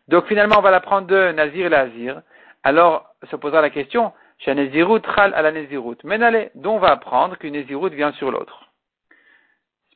Donc 0.09 0.27
finalement, 0.27 0.57
on 0.59 0.63
va 0.63 0.71
l'apprendre 0.71 1.09
de 1.09 1.33
Nazir 1.33 1.69
Lazir. 1.69 2.23
Alors, 2.63 3.15
se 3.31 3.37
posera 3.37 3.61
la 3.61 3.71
question, 3.71 4.13
chez 4.39 4.55
Nezirut, 4.55 5.03
Chal 5.15 5.35
à 5.35 5.43
la 5.43 5.51
Nezirut. 5.53 5.97
Mais 6.05 6.23
allez, 6.23 6.51
on 6.65 6.79
va 6.79 6.93
apprendre 6.93 7.37
qu'une 7.39 7.55
Nezirut 7.55 7.91
vient 7.91 8.13
sur 8.13 8.31
l'autre. 8.31 8.71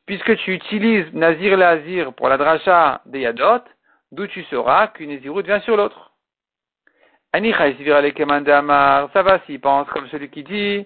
Puisque 0.05 0.35
tu 0.37 0.53
utilises 0.53 1.13
Nazir 1.13 1.55
Lazir 1.57 2.13
pour 2.13 2.27
la 2.27 2.37
dracha 2.37 3.01
des 3.05 3.21
Yadot, 3.21 3.63
d'où 4.11 4.27
tu 4.27 4.43
sauras 4.45 4.87
qu'une 4.87 5.11
Nezirut 5.11 5.43
vient 5.43 5.61
sur 5.61 5.77
l'autre. 5.77 6.11
Ça 7.33 7.39
va 9.23 9.39
s'il 9.45 9.61
pense 9.61 9.87
comme 9.89 10.07
celui 10.09 10.29
qui 10.29 10.43
dit 10.43 10.85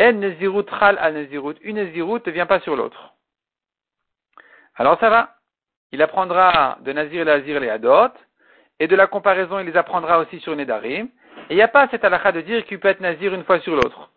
En 0.00 0.12
nezirut 0.12 0.66
chal. 0.78 0.98
Une 1.62 1.76
nezirut 1.76 2.20
ne 2.26 2.30
vient 2.30 2.46
pas 2.46 2.60
sur 2.60 2.76
l'autre. 2.76 3.14
Alors 4.76 4.98
ça 5.00 5.10
va. 5.10 5.36
Il 5.92 6.02
apprendra 6.02 6.78
de 6.80 6.92
Nazir 6.92 7.22
et 7.22 7.24
Lazir 7.24 7.60
les 7.60 7.70
Hadot, 7.70 8.12
et 8.80 8.88
de 8.88 8.96
la 8.96 9.06
comparaison, 9.06 9.60
il 9.60 9.66
les 9.66 9.76
apprendra 9.76 10.18
aussi 10.18 10.40
sur 10.40 10.56
Nedarim. 10.56 11.06
Et 11.48 11.54
il 11.54 11.56
n'y 11.56 11.62
a 11.62 11.68
pas 11.68 11.86
cette 11.88 12.04
halakha 12.04 12.32
de 12.32 12.40
dire 12.40 12.64
qu'il 12.64 12.80
peut 12.80 12.88
être 12.88 13.00
Nazir 13.00 13.32
une 13.32 13.44
fois 13.44 13.60
sur 13.60 13.76
l'autre. 13.76 14.10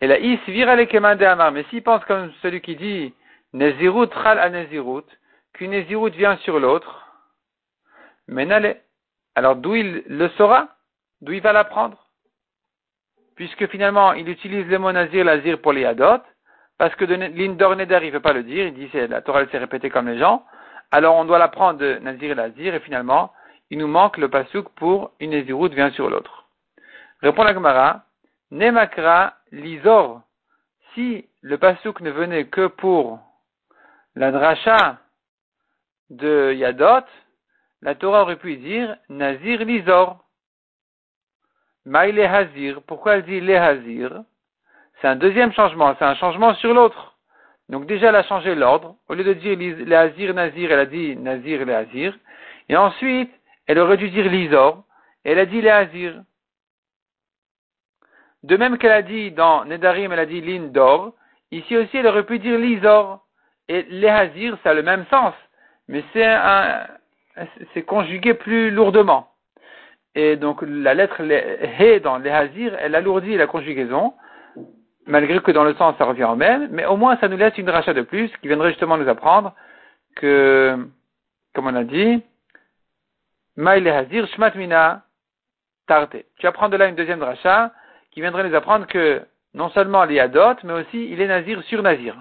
Et 0.00 0.06
là, 0.06 0.18
is 0.18 0.38
vira 0.46 0.76
les 0.76 0.88
amar. 1.24 1.52
Mais 1.52 1.64
s'il 1.64 1.82
pense 1.82 2.02
comme 2.06 2.32
celui 2.40 2.62
qui 2.62 2.76
dit 2.76 3.12
Nezirut 3.52 4.08
chal 4.22 4.38
al 4.38 4.52
nezirut, 4.52 5.04
qu'une 5.52 5.72
nezirut 5.72 6.10
vient 6.10 6.36
sur 6.38 6.58
l'autre, 6.58 7.06
mais 8.26 8.46
n'allez. 8.46 8.76
Alors 9.34 9.56
d'où 9.56 9.74
il 9.74 10.04
le 10.06 10.28
saura? 10.30 10.68
D'où 11.20 11.32
il 11.32 11.42
va 11.42 11.52
l'apprendre? 11.52 12.07
Puisque 13.38 13.68
finalement, 13.68 14.14
il 14.14 14.28
utilise 14.28 14.66
le 14.66 14.80
mot 14.80 14.90
nazir, 14.90 15.24
l'azir 15.24 15.60
pour 15.60 15.72
les 15.72 15.84
hadot, 15.84 16.20
parce 16.76 16.92
que 16.96 17.04
de 17.04 17.14
il 17.14 17.52
ne 17.52 18.10
veut 18.10 18.20
pas 18.20 18.32
le 18.32 18.42
dire, 18.42 18.66
il 18.66 18.74
dit 18.74 18.90
la 18.92 19.22
Torah 19.22 19.46
s'est 19.46 19.58
répétée 19.58 19.90
comme 19.90 20.08
les 20.08 20.18
gens, 20.18 20.44
alors 20.90 21.14
on 21.14 21.24
doit 21.24 21.38
l'apprendre 21.38 21.78
de 21.78 21.98
nazir 21.98 22.32
et 22.32 22.34
l'azir, 22.34 22.74
et 22.74 22.80
finalement, 22.80 23.32
il 23.70 23.78
nous 23.78 23.86
manque 23.86 24.16
le 24.16 24.28
pasuk 24.28 24.68
pour 24.70 25.12
une 25.20 25.30
naziroute 25.30 25.72
vient 25.72 25.92
sur 25.92 26.10
l'autre. 26.10 26.46
Répond 27.22 27.44
la 27.44 27.54
Gemara, 27.54 28.02
Nemakra 28.50 29.34
lisor. 29.52 30.22
Si 30.94 31.24
le 31.40 31.58
pasuk 31.58 32.00
ne 32.00 32.10
venait 32.10 32.46
que 32.46 32.66
pour 32.66 33.20
la 34.16 34.32
dracha 34.32 34.98
de 36.10 36.54
Yadot, 36.54 37.06
la 37.82 37.94
Torah 37.94 38.22
aurait 38.22 38.34
pu 38.34 38.56
dire 38.56 38.96
Nazir 39.08 39.64
lisor. 39.64 40.24
Maïle 41.84 42.20
Hazir, 42.20 42.82
pourquoi 42.82 43.14
elle 43.14 43.24
dit 43.24 43.40
les 43.40 43.56
Hazir? 43.56 44.22
C'est 45.00 45.08
un 45.08 45.16
deuxième 45.16 45.52
changement, 45.52 45.94
c'est 45.98 46.04
un 46.04 46.16
changement 46.16 46.54
sur 46.54 46.74
l'autre. 46.74 47.16
Donc 47.68 47.86
déjà 47.86 48.08
elle 48.08 48.16
a 48.16 48.24
changé 48.24 48.54
l'ordre. 48.54 48.96
Au 49.08 49.14
lieu 49.14 49.24
de 49.24 49.32
dire 49.34 49.56
les 49.58 49.94
Hazir 49.94 50.34
Nazir, 50.34 50.72
elle 50.72 50.80
a 50.80 50.86
dit 50.86 51.16
Nazir 51.16 51.64
les 51.64 51.74
Hazir. 51.74 52.18
Et 52.68 52.76
ensuite, 52.76 53.30
elle 53.66 53.78
aurait 53.78 53.96
dû 53.96 54.10
dire 54.10 54.28
Lizor, 54.28 54.84
et 55.24 55.32
elle 55.32 55.38
a 55.38 55.46
dit 55.46 55.60
les 55.60 55.70
Hazir. 55.70 56.22
De 58.42 58.56
même 58.56 58.78
qu'elle 58.78 58.92
a 58.92 59.02
dit 59.02 59.30
dans 59.32 59.64
Nedarim, 59.64 60.12
elle 60.12 60.18
a 60.18 60.26
dit 60.26 60.40
Lindor, 60.40 61.12
ici 61.50 61.76
aussi 61.76 61.96
elle 61.96 62.06
aurait 62.06 62.26
pu 62.26 62.38
dire 62.38 62.58
Lizor. 62.58 63.24
Et 63.68 63.82
les 63.90 64.08
Hazir, 64.08 64.56
ça 64.62 64.70
a 64.70 64.74
le 64.74 64.82
même 64.82 65.04
sens, 65.10 65.34
mais 65.88 66.02
c'est 66.14 67.82
conjugué 67.82 68.34
plus 68.34 68.70
lourdement. 68.70 69.30
Et 70.20 70.34
donc 70.34 70.62
la 70.62 70.94
lettre 70.94 71.20
He 71.22 72.00
dans 72.00 72.18
les 72.18 72.30
Hazir, 72.30 72.74
elle 72.80 72.96
alourdit 72.96 73.36
la 73.36 73.46
conjugaison, 73.46 74.14
malgré 75.06 75.38
que 75.38 75.52
dans 75.52 75.62
le 75.62 75.74
sens 75.74 75.94
ça 75.96 76.06
revient 76.06 76.24
au 76.24 76.34
même, 76.34 76.66
mais 76.72 76.84
au 76.86 76.96
moins 76.96 77.16
ça 77.18 77.28
nous 77.28 77.36
laisse 77.36 77.56
une 77.56 77.70
rachat 77.70 77.94
de 77.94 78.02
plus 78.02 78.28
qui 78.38 78.48
viendrait 78.48 78.70
justement 78.70 78.96
nous 78.96 79.08
apprendre 79.08 79.54
que, 80.16 80.76
comme 81.54 81.68
on 81.68 81.74
a 81.76 81.84
dit, 81.84 82.20
Maï 83.54 83.80
le 83.80 83.92
Hazir, 83.92 84.26
Shmat 84.34 84.54
Tarte. 85.86 86.16
Tu 86.38 86.48
apprends 86.48 86.68
de 86.68 86.76
là 86.76 86.88
une 86.88 86.96
deuxième 86.96 87.22
rachat 87.22 87.72
qui 88.10 88.20
viendrait 88.20 88.48
nous 88.48 88.56
apprendre 88.56 88.88
que 88.88 89.22
non 89.54 89.68
seulement 89.70 90.02
il 90.02 90.14
y 90.14 90.20
a 90.20 90.26
d'autres, 90.26 90.66
mais 90.66 90.72
aussi 90.72 91.12
il 91.12 91.20
est 91.20 91.28
Nazir 91.28 91.62
sur 91.62 91.80
Nazir. 91.80 92.16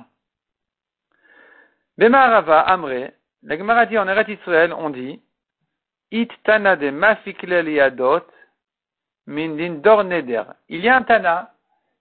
Bema 1.98 2.28
Rava 2.28 2.60
Amre, 2.60 3.10
la 3.42 3.58
Gemara 3.58 3.88
dit 3.88 3.98
en 3.98 4.08
Eretz 4.08 4.30
Israël, 4.30 4.72
on 4.72 4.92
dit, 4.92 5.20
Min 9.28 9.58
lindor. 9.58 10.06
Il 10.70 10.80
y 10.80 10.88
a 10.88 10.96
un 10.96 11.02
tana 11.02 11.52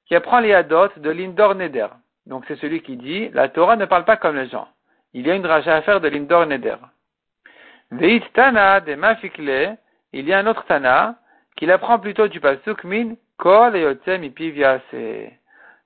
qui 0.07 0.15
apprend 0.15 0.39
les 0.39 0.53
de 0.63 1.11
lindor 1.11 1.57
neder. 1.57 1.89
Donc 2.27 2.45
c'est 2.47 2.57
celui 2.57 2.83
qui 2.83 2.97
dit, 2.97 3.29
la 3.31 3.49
Torah 3.49 3.77
ne 3.77 3.85
parle 3.85 4.05
pas 4.05 4.17
comme 4.17 4.37
les 4.37 4.49
gens. 4.49 4.69
Il 5.13 5.27
y 5.27 5.31
a 5.31 5.35
une 5.35 5.43
draja 5.43 5.75
à 5.75 5.83
faire 5.83 6.01
de 6.01 6.09
lindor 6.09 6.47
neder. 6.47 6.77
Veit 7.91 8.23
il 10.13 10.29
y 10.29 10.33
a 10.33 10.39
un 10.39 10.47
autre 10.47 10.65
tana 10.67 11.17
qui 11.57 11.67
l'apprend 11.67 11.99
plutôt 11.99 12.29
du 12.29 12.41
pasuk 12.41 12.85
min 12.85 13.17
kol 13.39 13.99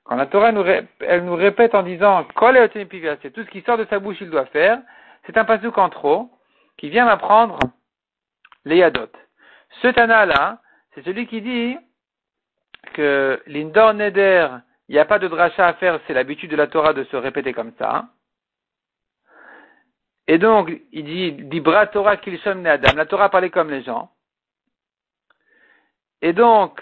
Quand 0.05 0.17
la 0.17 0.27
Torah 0.27 0.53
nous, 0.53 0.65
elle 1.01 1.25
nous 1.25 1.35
répète 1.35 1.75
en 1.75 1.83
disant 1.83 2.25
kol 2.35 2.69
tout 2.69 3.45
ce 3.45 3.51
qui 3.51 3.63
sort 3.63 3.79
de 3.79 3.87
sa 3.87 3.99
bouche 3.99 4.21
il 4.21 4.31
doit 4.31 4.47
faire, 4.47 4.79
c'est 5.25 5.39
un 5.39 5.45
pasuk 5.45 5.79
en 5.79 5.89
trop 5.89 6.31
qui 6.77 6.91
vient 6.91 7.07
m'apprendre 7.07 7.59
les 8.65 8.79
Yadot. 8.79 9.11
Ce 9.83 9.89
Tana-là, 9.89 10.61
c'est 10.95 11.05
celui 11.05 11.27
qui 11.27 11.41
dit 11.41 11.79
que 12.95 13.43
l'Indor 13.47 13.95
Neder, 13.95 14.49
il 14.89 14.95
n'y 14.95 14.99
a 14.99 15.05
pas 15.05 15.19
de 15.19 15.29
dracha 15.29 15.67
à 15.67 15.75
faire, 15.75 16.01
c'est 16.07 16.15
l'habitude 16.15 16.51
de 16.51 16.57
la 16.57 16.67
Torah 16.67 16.93
de 16.93 17.05
se 17.05 17.17
répéter 17.17 17.53
comme 17.53 17.73
ça. 17.79 18.09
Et 20.27 20.39
donc, 20.39 20.71
il 20.93 21.05
dit, 21.05 21.33
Dibra 21.33 21.87
Torah 21.89 22.17
Kilshon 22.17 22.65
Adam, 22.65 22.95
la 22.97 23.07
Torah 23.07 23.31
parlait 23.31 23.51
comme 23.51 23.71
les 23.71 23.83
gens. 23.83 24.13
Et 26.23 26.33
donc, 26.33 26.81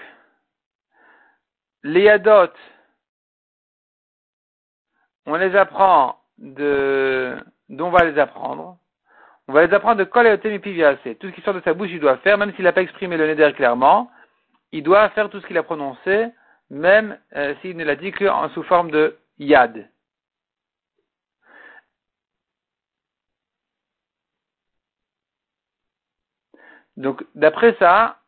les 1.82 2.02
Yadot, 2.02 2.52
on 5.26 5.34
les 5.36 5.54
apprend 5.56 6.20
de 6.38 7.38
dont 7.68 7.88
on 7.88 7.90
va 7.90 8.04
les 8.04 8.18
apprendre, 8.18 8.78
on 9.48 9.54
va 9.54 9.66
les 9.66 9.72
apprendre 9.72 9.96
de 9.96 10.04
kol 10.04 10.26
et 10.26 10.38
Tout 10.38 11.28
ce 11.28 11.34
qui 11.34 11.40
sort 11.40 11.54
de 11.54 11.62
sa 11.62 11.72
bouche, 11.72 11.88
il 11.90 12.00
doit 12.00 12.18
faire, 12.18 12.36
même 12.36 12.54
s'il 12.54 12.64
n'a 12.64 12.72
pas 12.72 12.82
exprimé 12.82 13.16
le 13.16 13.26
neder 13.26 13.52
clairement, 13.54 14.10
il 14.72 14.82
doit 14.82 15.08
faire 15.10 15.30
tout 15.30 15.40
ce 15.40 15.46
qu'il 15.46 15.56
a 15.56 15.62
prononcé, 15.62 16.28
même 16.68 17.18
euh, 17.34 17.54
s'il 17.62 17.76
ne 17.76 17.84
l'a 17.84 17.96
dit 17.96 18.12
qu'en 18.12 18.50
sous 18.50 18.62
forme 18.64 18.90
de 18.90 19.16
yad. 19.38 19.88
Donc, 26.98 27.24
d'après 27.34 27.74
ça, 27.78 28.18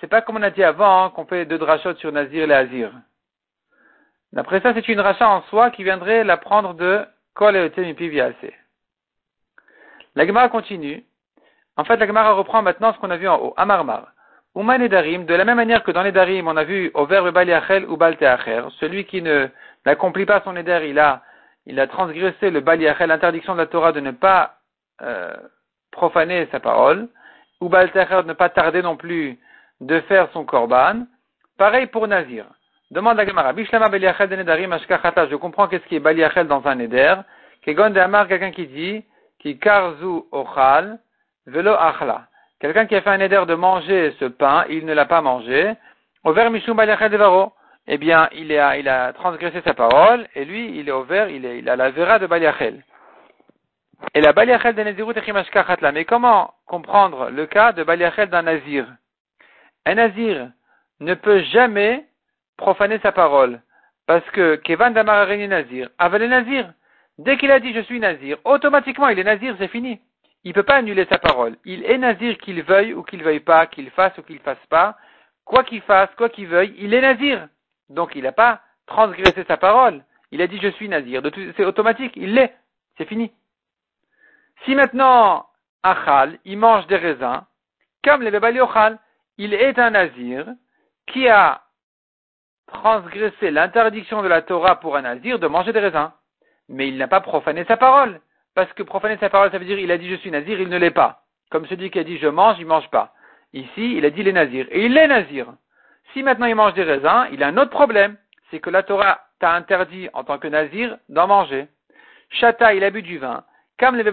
c'est 0.00 0.06
pas 0.06 0.22
comme 0.22 0.36
on 0.36 0.42
a 0.42 0.50
dit 0.50 0.64
avant 0.64 1.04
hein, 1.04 1.10
qu'on 1.10 1.26
fait 1.26 1.44
deux 1.44 1.58
drachot 1.58 1.94
sur 1.96 2.10
Nazir 2.10 2.50
et 2.50 2.54
Azir. 2.54 2.92
D'après 4.32 4.60
ça, 4.60 4.72
c'est 4.72 4.88
une 4.88 5.00
rachat 5.00 5.28
en 5.28 5.42
soi 5.42 5.70
qui 5.72 5.82
viendrait 5.84 6.24
la 6.24 6.38
prendre 6.38 6.72
de 6.72 7.04
Kol 7.34 7.56
et 7.56 7.70
La 10.20 10.26
Gemara 10.26 10.50
continue. 10.50 11.02
En 11.78 11.84
fait, 11.84 11.96
la 11.96 12.06
Gemara 12.06 12.32
reprend 12.32 12.60
maintenant 12.60 12.92
ce 12.92 12.98
qu'on 12.98 13.08
a 13.08 13.16
vu 13.16 13.26
en 13.26 13.38
haut. 13.38 13.54
Amarmar. 13.56 14.08
Uman 14.54 14.82
et 14.82 14.90
Darim, 14.90 15.24
de 15.24 15.32
la 15.32 15.46
même 15.46 15.56
manière 15.56 15.82
que 15.82 15.92
dans 15.92 16.02
les 16.02 16.12
Darim, 16.12 16.46
on 16.46 16.58
a 16.58 16.64
vu 16.64 16.90
au 16.92 17.06
verbe 17.06 17.30
Baliachel 17.30 17.86
ou 17.86 17.96
Balteacher, 17.96 18.64
celui 18.80 19.06
qui 19.06 19.22
ne, 19.22 19.48
n'accomplit 19.86 20.26
pas 20.26 20.42
son 20.44 20.54
éder, 20.56 20.88
il 20.90 20.98
a, 20.98 21.22
il 21.64 21.80
a 21.80 21.86
transgressé 21.86 22.50
le 22.50 22.60
Baliachel, 22.60 23.08
l'interdiction 23.08 23.54
de 23.54 23.60
la 23.60 23.66
Torah 23.66 23.92
de 23.92 24.00
ne 24.00 24.10
pas 24.10 24.56
euh, 25.00 25.34
profaner 25.90 26.46
sa 26.52 26.60
parole, 26.60 27.08
ou 27.62 27.70
Balteacher 27.70 28.22
de 28.22 28.28
ne 28.28 28.34
pas 28.34 28.50
tarder 28.50 28.82
non 28.82 28.98
plus 28.98 29.38
de 29.80 30.00
faire 30.00 30.28
son 30.34 30.44
korban. 30.44 31.06
Pareil 31.56 31.86
pour 31.86 32.06
Nazir. 32.06 32.44
Demande 32.90 33.16
la 33.16 33.24
Gemara. 33.24 33.54
Bishlama 33.54 33.88
Baliachel 33.88 34.28
de 34.28 34.36
Nedarim. 34.36 34.76
Je 34.78 35.36
comprends 35.36 35.66
qu'est-ce 35.66 35.86
qui 35.86 35.96
est 35.96 36.00
Baliachel 36.00 36.46
dans 36.46 36.66
un 36.66 36.74
Neder. 36.74 37.14
Kegon 37.62 37.88
de 37.88 38.00
Amar, 38.00 38.28
quelqu'un 38.28 38.50
qui 38.50 38.66
dit, 38.66 39.02
qui 39.40 39.58
karzu 39.58 40.24
ochal, 40.30 40.98
velo 41.46 41.74
achla. 41.74 42.26
Quelqu'un 42.60 42.86
qui 42.86 42.94
a 42.94 43.00
fait 43.00 43.10
un 43.10 43.18
Neder 43.18 43.42
de 43.46 43.54
manger 43.54 44.14
ce 44.20 44.26
pain, 44.26 44.64
il 44.68 44.84
ne 44.84 44.92
l'a 44.92 45.06
pas 45.06 45.22
mangé. 45.22 45.72
Over 46.24 46.50
Mishum 46.50 46.76
Baliachel 46.76 47.10
de 47.10 47.16
Varo. 47.16 47.52
Eh 47.86 47.96
bien, 47.96 48.28
il 48.32 48.56
a, 48.56 49.12
transgressé 49.14 49.62
sa 49.62 49.74
parole, 49.74 50.28
et 50.34 50.44
lui, 50.44 50.78
il 50.78 50.88
est 50.88 50.92
ouvert, 50.92 51.28
il, 51.28 51.44
est, 51.44 51.58
il 51.58 51.68
a 51.68 51.76
la 51.76 51.90
vera 51.90 52.18
de 52.18 52.26
Baliachel. 52.26 52.84
Et 54.14 54.20
la 54.20 54.32
Baliachel 54.32 54.74
de 54.74 54.82
Nezirut 54.82 55.16
Echimashkachatla. 55.16 55.90
Mais 55.92 56.04
comment 56.04 56.54
comprendre 56.66 57.30
le 57.30 57.46
cas 57.46 57.72
de 57.72 57.82
Baliachel 57.82 58.28
d'un 58.28 58.42
Nazir? 58.42 58.86
Un 59.86 59.94
Nazir 59.94 60.50
ne 61.00 61.14
peut 61.14 61.40
jamais 61.44 62.04
profaner 62.58 62.98
sa 63.00 63.12
parole. 63.12 63.60
Parce 64.06 64.28
que 64.30 64.56
Kevan 64.56 64.92
Damarareni 64.92 65.48
Nazir, 65.48 65.88
Aval 65.98 66.28
Nazir, 66.28 66.70
dès 67.20 67.36
qu'il 67.36 67.50
a 67.50 67.60
dit 67.60 67.72
je 67.72 67.80
suis 67.80 68.00
Nazir, 68.00 68.38
automatiquement 68.44 69.08
il 69.08 69.18
est 69.18 69.24
Nazir, 69.24 69.54
c'est 69.58 69.68
fini. 69.68 70.00
Il 70.44 70.50
ne 70.50 70.54
peut 70.54 70.62
pas 70.62 70.76
annuler 70.76 71.06
sa 71.10 71.18
parole. 71.18 71.56
Il 71.64 71.84
est 71.84 71.98
Nazir 71.98 72.38
qu'il 72.38 72.62
veuille 72.62 72.94
ou 72.94 73.02
qu'il 73.02 73.22
veuille 73.22 73.40
pas, 73.40 73.66
qu'il 73.66 73.90
fasse 73.90 74.16
ou 74.18 74.22
qu'il 74.22 74.38
fasse 74.38 74.64
pas. 74.68 74.96
Quoi 75.44 75.64
qu'il 75.64 75.82
fasse, 75.82 76.08
quoi 76.16 76.28
qu'il 76.28 76.46
veuille, 76.46 76.74
il 76.78 76.94
est 76.94 77.00
Nazir. 77.00 77.48
Donc 77.88 78.12
il 78.14 78.22
n'a 78.22 78.32
pas 78.32 78.60
transgressé 78.86 79.44
sa 79.44 79.56
parole. 79.56 80.02
Il 80.30 80.40
a 80.40 80.46
dit 80.46 80.58
je 80.60 80.68
suis 80.68 80.88
Nazir. 80.88 81.22
C'est 81.56 81.64
automatique, 81.64 82.12
il 82.16 82.34
l'est. 82.34 82.54
C'est 82.96 83.04
fini. 83.06 83.32
Si 84.64 84.74
maintenant, 84.74 85.46
Achal, 85.82 86.38
il 86.44 86.58
mange 86.58 86.86
des 86.86 86.96
raisins, 86.96 87.42
comme 88.04 88.22
les 88.22 88.30
Bebali 88.30 88.60
il 89.38 89.54
est 89.54 89.78
un 89.78 89.90
Nazir 89.90 90.46
qui 91.06 91.28
a 91.28 91.62
transgressé 92.66 93.50
l'interdiction 93.50 94.22
de 94.22 94.28
la 94.28 94.42
Torah 94.42 94.78
pour 94.80 94.96
un 94.96 95.02
Nazir 95.02 95.38
de 95.38 95.46
manger 95.46 95.72
des 95.72 95.80
raisins. 95.80 96.10
Mais 96.70 96.88
il 96.88 96.96
n'a 96.96 97.08
pas 97.08 97.20
profané 97.20 97.64
sa 97.64 97.76
parole. 97.76 98.20
Parce 98.54 98.72
que 98.72 98.82
profaner 98.82 99.18
sa 99.18 99.28
parole, 99.28 99.50
ça 99.50 99.58
veut 99.58 99.64
dire 99.64 99.78
il 99.78 99.90
a 99.92 99.98
dit 99.98 100.08
je 100.08 100.16
suis 100.16 100.30
Nazir, 100.30 100.60
il 100.60 100.68
ne 100.68 100.78
l'est 100.78 100.90
pas. 100.90 101.22
Comme 101.50 101.66
celui 101.66 101.90
qui 101.90 101.98
a 101.98 102.04
dit 102.04 102.18
je 102.18 102.28
mange, 102.28 102.56
il 102.58 102.66
mange 102.66 102.88
pas. 102.90 103.12
Ici, 103.52 103.96
il 103.96 104.04
a 104.04 104.10
dit 104.10 104.22
les 104.22 104.32
Nazir. 104.32 104.66
Et 104.70 104.86
il 104.86 104.96
est 104.96 105.08
Nazir. 105.08 105.46
Si 106.12 106.22
maintenant 106.22 106.46
il 106.46 106.54
mange 106.54 106.74
des 106.74 106.84
raisins, 106.84 107.26
il 107.32 107.42
a 107.42 107.48
un 107.48 107.56
autre 107.56 107.70
problème. 107.70 108.16
C'est 108.50 108.60
que 108.60 108.70
la 108.70 108.82
Torah 108.82 109.20
t'a 109.40 109.52
interdit 109.52 110.08
en 110.12 110.24
tant 110.24 110.38
que 110.38 110.48
Nazir 110.48 110.96
d'en 111.08 111.26
manger. 111.26 111.68
Chata, 112.30 112.74
il 112.74 112.84
a 112.84 112.90
bu 112.90 113.02
du 113.02 113.18
vin. 113.18 113.44
Kam 113.76 113.96
le 113.96 114.04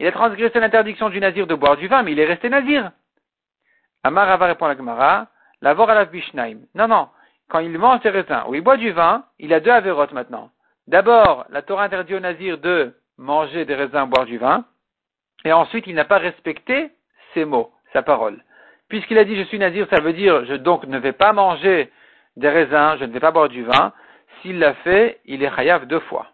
il 0.00 0.06
a 0.06 0.12
transgressé 0.12 0.60
l'interdiction 0.60 1.08
du 1.10 1.20
Nazir 1.20 1.46
de 1.46 1.54
boire 1.54 1.76
du 1.76 1.88
vin, 1.88 2.02
mais 2.02 2.12
il 2.12 2.20
est 2.20 2.24
resté 2.24 2.48
Nazir. 2.48 2.92
Amar 4.04 4.38
va 4.38 4.46
répondre 4.46 4.70
à 4.70 4.76
Gemara, 4.76 5.26
la 5.60 5.74
la 5.74 6.04
bishnaim. 6.04 6.58
Non, 6.74 6.86
non, 6.86 7.08
quand 7.48 7.58
il 7.58 7.76
mange 7.76 8.00
des 8.00 8.10
raisins 8.10 8.44
ou 8.46 8.54
il 8.54 8.60
boit 8.60 8.76
du 8.76 8.92
vin, 8.92 9.24
il 9.38 9.52
a 9.52 9.60
deux 9.60 9.72
avérotes 9.72 10.12
maintenant. 10.12 10.50
D'abord, 10.88 11.44
la 11.50 11.60
Torah 11.60 11.84
interdit 11.84 12.14
au 12.14 12.20
Nazir 12.20 12.56
de 12.56 12.94
manger 13.18 13.66
des 13.66 13.74
raisins, 13.74 14.06
boire 14.06 14.24
du 14.24 14.38
vin, 14.38 14.64
et 15.44 15.52
ensuite 15.52 15.86
il 15.86 15.94
n'a 15.94 16.06
pas 16.06 16.16
respecté 16.16 16.90
ses 17.34 17.44
mots, 17.44 17.70
sa 17.92 18.02
parole. 18.02 18.42
Puisqu'il 18.88 19.18
a 19.18 19.24
dit 19.24 19.36
je 19.36 19.42
suis 19.42 19.58
Nazir, 19.58 19.86
ça 19.90 20.00
veut 20.00 20.14
dire 20.14 20.46
je 20.46 20.54
donc 20.54 20.86
ne 20.86 20.98
vais 20.98 21.12
pas 21.12 21.34
manger 21.34 21.92
des 22.36 22.48
raisins, 22.48 22.96
je 22.98 23.04
ne 23.04 23.12
vais 23.12 23.20
pas 23.20 23.32
boire 23.32 23.50
du 23.50 23.64
vin. 23.64 23.92
S'il 24.40 24.58
l'a 24.58 24.72
fait, 24.76 25.20
il 25.26 25.42
est 25.42 25.54
chayav 25.54 25.84
deux 25.84 26.00
fois. 26.00 26.28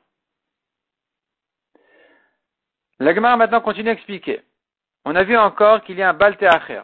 L'Agmar 3.01 3.37
maintenant 3.37 3.61
continue 3.61 3.89
à 3.89 3.95
expliquer. 3.95 4.43
On 5.05 5.17
a 5.17 5.25
vu 5.25 5.37
encore 5.37 5.83
qu'il 5.83 5.99
y 5.99 6.03
a 6.03 6.11
un 6.11 6.15
balteacher. 6.15 6.83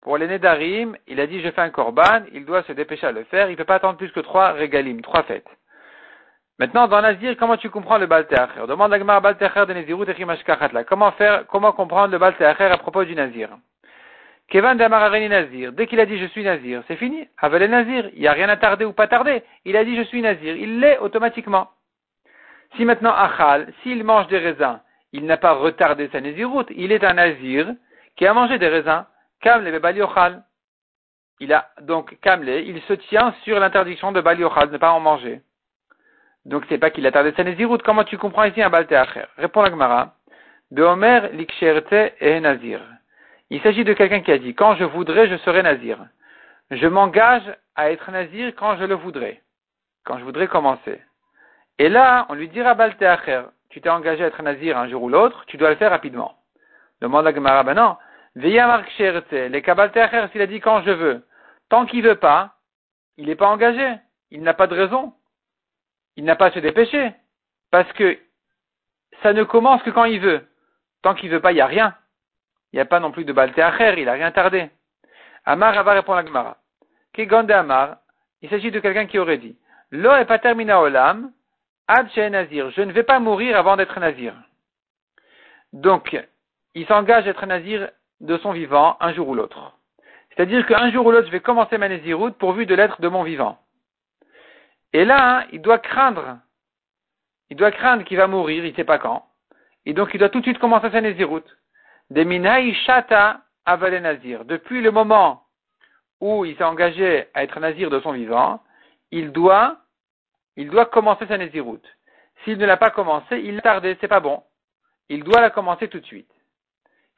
Pour 0.00 0.16
les 0.16 0.28
Nedarim, 0.28 0.96
il 1.08 1.18
a 1.18 1.26
dit 1.26 1.40
je 1.40 1.50
fais 1.50 1.60
un 1.60 1.70
korban, 1.70 2.22
il 2.32 2.44
doit 2.44 2.62
se 2.62 2.72
dépêcher 2.72 3.08
à 3.08 3.12
le 3.12 3.24
faire, 3.24 3.48
il 3.48 3.52
ne 3.52 3.56
peut 3.56 3.64
pas 3.64 3.74
attendre 3.74 3.98
plus 3.98 4.12
que 4.12 4.20
trois 4.20 4.52
régalim, 4.52 5.02
trois 5.02 5.24
fêtes. 5.24 5.48
Maintenant, 6.58 6.88
dans 6.88 7.00
Nazir, 7.00 7.36
comment 7.36 7.56
tu 7.56 7.70
comprends 7.70 7.98
le 7.98 8.06
Balteacher? 8.06 8.66
Demande 8.66 8.90
l'Agmar 8.90 9.20
Balteacher 9.20 9.64
de 9.66 9.74
Nezirut 9.74 10.06
et 10.10 10.84
Comment 10.84 11.12
faire, 11.12 11.46
comment 11.46 11.70
comprendre 11.70 12.10
le 12.10 12.18
Balteacher 12.18 12.64
à 12.64 12.76
propos 12.78 13.04
du 13.04 13.14
Nazir? 13.14 13.50
Kevan 14.48 14.76
Damarareni 14.76 15.28
Nazir, 15.28 15.72
dès 15.72 15.86
qu'il 15.86 16.00
a 16.00 16.06
dit 16.06 16.18
je 16.18 16.26
suis 16.26 16.42
Nazir, 16.42 16.82
c'est 16.88 16.96
fini. 16.96 17.28
Avec 17.38 17.70
Nazir, 17.70 18.10
il 18.12 18.20
n'y 18.20 18.26
a 18.26 18.32
rien 18.32 18.48
à 18.48 18.56
tarder 18.56 18.84
ou 18.84 18.92
pas 18.92 19.06
tarder. 19.06 19.44
Il 19.66 19.76
a 19.76 19.84
dit 19.84 19.94
je 19.96 20.02
suis 20.02 20.20
Nazir, 20.20 20.56
il 20.56 20.80
l'est 20.80 20.98
automatiquement. 20.98 21.68
Si 22.76 22.84
maintenant 22.84 23.12
Achal, 23.14 23.72
s'il 23.82 24.02
mange 24.02 24.26
des 24.26 24.38
raisins, 24.38 24.80
il 25.12 25.26
n'a 25.26 25.36
pas 25.36 25.52
retardé 25.52 26.08
sa 26.10 26.20
Nazirut, 26.20 26.66
il 26.70 26.90
est 26.90 27.04
un 27.04 27.14
Nazir 27.14 27.72
qui 28.16 28.26
a 28.26 28.34
mangé 28.34 28.58
des 28.58 28.68
raisins. 28.68 29.04
Kamle 29.42 29.80
Yochal. 29.94 30.42
Il 31.38 31.52
a 31.52 31.68
donc 31.82 32.18
Kamle, 32.20 32.48
il 32.48 32.82
se 32.82 32.94
tient 32.94 33.32
sur 33.44 33.60
l'interdiction 33.60 34.10
de 34.10 34.20
Baliochal, 34.20 34.68
de 34.68 34.72
ne 34.72 34.78
pas 34.78 34.90
en 34.90 34.98
manger. 34.98 35.40
Donc 36.44 36.64
c'est 36.68 36.78
pas 36.78 36.90
qu'il 36.90 37.06
a 37.06 37.12
tardé 37.12 37.32
sa 37.32 37.44
Nézirut. 37.44 37.78
Comment 37.78 38.04
tu 38.04 38.18
comprends 38.18 38.44
ici 38.44 38.62
un 38.62 38.70
Balteacher 38.70 39.24
Répond 39.36 39.62
la 39.62 39.70
Gemara. 39.70 40.14
Beomer 40.70 41.30
liksherte 41.32 41.92
et 42.20 42.40
Nazir. 42.40 42.80
Il 43.50 43.60
s'agit 43.62 43.84
de 43.84 43.92
quelqu'un 43.94 44.20
qui 44.20 44.32
a 44.32 44.38
dit, 44.38 44.54
quand 44.54 44.74
je 44.76 44.84
voudrais, 44.84 45.28
je 45.28 45.36
serai 45.38 45.62
Nazir. 45.62 45.98
Je 46.70 46.86
m'engage 46.86 47.50
à 47.76 47.90
être 47.90 48.10
Nazir 48.10 48.52
quand 48.56 48.76
je 48.76 48.84
le 48.84 48.94
voudrais. 48.94 49.42
Quand 50.04 50.18
je 50.18 50.24
voudrais 50.24 50.48
commencer. 50.48 51.00
Et 51.78 51.88
là, 51.88 52.26
on 52.28 52.34
lui 52.34 52.48
dira 52.48 52.74
Balteacher, 52.74 53.42
tu 53.70 53.80
t'es 53.80 53.88
engagé 53.88 54.24
à 54.24 54.26
être 54.26 54.42
Nazir 54.42 54.76
un 54.76 54.88
jour 54.88 55.02
ou 55.02 55.08
l'autre, 55.08 55.44
tu 55.46 55.56
dois 55.56 55.70
le 55.70 55.76
faire 55.76 55.90
rapidement. 55.90 56.34
Demande 57.00 57.24
la 57.24 57.34
Gemara, 57.34 57.62
ben 57.62 57.74
non, 57.74 57.96
les 58.34 59.62
Kabbalteacher, 59.62 60.26
s'il 60.30 60.42
a 60.42 60.46
dit 60.46 60.60
quand 60.60 60.82
je 60.82 60.90
veux, 60.90 61.26
tant 61.68 61.86
qu'il 61.86 62.02
veut 62.02 62.16
pas, 62.16 62.54
il 63.16 63.26
n'est 63.26 63.36
pas 63.36 63.48
engagé. 63.48 63.94
Il 64.30 64.42
n'a 64.42 64.54
pas 64.54 64.66
de 64.66 64.74
raison. 64.74 65.12
Il 66.18 66.24
n'a 66.24 66.34
pas 66.34 66.46
à 66.46 66.50
se 66.50 66.58
dépêcher. 66.58 67.12
Parce 67.70 67.90
que 67.92 68.18
ça 69.22 69.32
ne 69.32 69.44
commence 69.44 69.82
que 69.84 69.90
quand 69.90 70.04
il 70.04 70.20
veut. 70.20 70.44
Tant 71.00 71.14
qu'il 71.14 71.30
veut 71.30 71.40
pas, 71.40 71.52
il 71.52 71.54
n'y 71.54 71.60
a 71.60 71.66
rien. 71.66 71.94
Il 72.72 72.76
n'y 72.76 72.80
a 72.80 72.86
pas 72.86 72.98
non 72.98 73.12
plus 73.12 73.24
de 73.24 73.32
Balteacher, 73.32 73.94
il 73.96 74.06
n'a 74.06 74.12
rien 74.12 74.32
tardé. 74.32 74.68
Amar 75.44 75.82
va 75.84 75.92
répondre 75.92 76.18
à 76.18 76.26
Gemara. 76.26 76.56
Kegonde 77.12 77.50
Amar, 77.52 77.98
il 78.42 78.50
s'agit 78.50 78.72
de 78.72 78.80
quelqu'un 78.80 79.06
qui 79.06 79.18
aurait 79.18 79.38
dit, 79.38 79.56
Lo 79.92 80.12
est 80.16 80.24
pas 80.24 80.38
termina 80.38 80.80
olam, 80.80 81.30
ad 81.86 82.08
nazir. 82.30 82.70
Je 82.70 82.82
ne 82.82 82.92
vais 82.92 83.04
pas 83.04 83.20
mourir 83.20 83.56
avant 83.56 83.76
d'être 83.76 83.98
nazir. 84.00 84.34
Donc, 85.72 86.20
il 86.74 86.86
s'engage 86.86 87.26
à 87.26 87.30
être 87.30 87.46
nazir 87.46 87.90
de 88.20 88.36
son 88.38 88.50
vivant 88.50 88.96
un 89.00 89.12
jour 89.14 89.28
ou 89.28 89.34
l'autre. 89.34 89.72
C'est-à-dire 90.30 90.66
qu'un 90.66 90.90
jour 90.90 91.06
ou 91.06 91.12
l'autre, 91.12 91.28
je 91.28 91.32
vais 91.32 91.40
commencer 91.40 91.78
ma 91.78 91.88
Néziroute 91.88 92.36
pourvu 92.36 92.66
de 92.66 92.74
l'être 92.74 93.00
de 93.00 93.08
mon 93.08 93.22
vivant. 93.22 93.58
Et 94.92 95.04
là, 95.04 95.38
hein, 95.38 95.46
il 95.52 95.60
doit 95.60 95.78
craindre. 95.78 96.38
Il 97.50 97.56
doit 97.56 97.70
craindre 97.70 98.04
qu'il 98.04 98.16
va 98.16 98.26
mourir, 98.26 98.64
il 98.64 98.70
ne 98.70 98.76
sait 98.76 98.84
pas 98.84 98.98
quand. 98.98 99.26
Et 99.86 99.92
donc, 99.92 100.10
il 100.12 100.18
doit 100.18 100.28
tout 100.28 100.40
de 100.40 100.44
suite 100.44 100.58
commencer 100.58 100.90
sa 100.90 101.00
Néziroute. 101.00 101.56
Deminaï 102.10 102.74
shata 102.74 103.42
avale 103.64 104.00
nazir. 104.00 104.44
Depuis 104.44 104.80
le 104.80 104.90
moment 104.90 105.44
où 106.20 106.44
il 106.44 106.56
s'est 106.56 106.64
engagé 106.64 107.26
à 107.34 107.44
être 107.44 107.60
nazir 107.60 107.90
de 107.90 108.00
son 108.00 108.12
vivant, 108.12 108.62
il 109.10 109.32
doit, 109.32 109.78
il 110.56 110.70
doit 110.70 110.86
commencer 110.86 111.26
sa 111.26 111.38
Néziroute. 111.38 111.86
S'il 112.44 112.58
ne 112.58 112.66
l'a 112.66 112.76
pas 112.76 112.90
commencé, 112.90 113.38
il 113.38 113.58
a 113.58 113.62
tardé, 113.62 113.96
c'est 114.00 114.08
pas 114.08 114.20
bon. 114.20 114.42
Il 115.08 115.24
doit 115.24 115.40
la 115.40 115.50
commencer 115.50 115.88
tout 115.88 116.00
de 116.00 116.06
suite. 116.06 116.30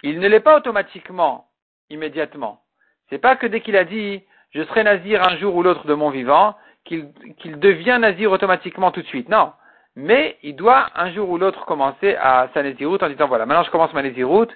Il 0.03 0.19
ne 0.19 0.29
l'est 0.29 0.41
pas 0.41 0.57
automatiquement, 0.57 1.49
immédiatement. 1.89 2.63
C'est 3.09 3.19
pas 3.19 3.37
que 3.37 3.47
dès 3.47 3.61
qu'il 3.61 3.77
a 3.77 3.85
dit 3.85 4.23
je 4.53 4.65
serai 4.65 4.83
nazir 4.83 5.27
un 5.27 5.37
jour 5.37 5.55
ou 5.55 5.63
l'autre 5.63 5.87
de 5.87 5.95
mon 5.95 6.11
vivant, 6.11 6.57
qu'il 6.85 7.13
devient 7.59 7.99
nazir 8.01 8.33
automatiquement 8.33 8.91
tout 8.91 9.03
de 9.03 9.07
suite. 9.07 9.29
Non. 9.29 9.53
mais 9.97 10.39
il 10.43 10.57
doit 10.57 10.89
un 10.95 11.13
jour 11.13 11.29
ou 11.31 11.39
l'autre 11.39 11.65
commencer 11.67 12.17
à 12.17 12.49
sa 12.55 12.63
Nézirut 12.63 12.99
en 13.03 13.09
disant 13.09 13.29
voilà, 13.29 13.47
maintenant 13.47 13.65
je 13.65 13.71
commence 13.71 13.93
ma 13.93 14.03
Nézirut 14.03 14.49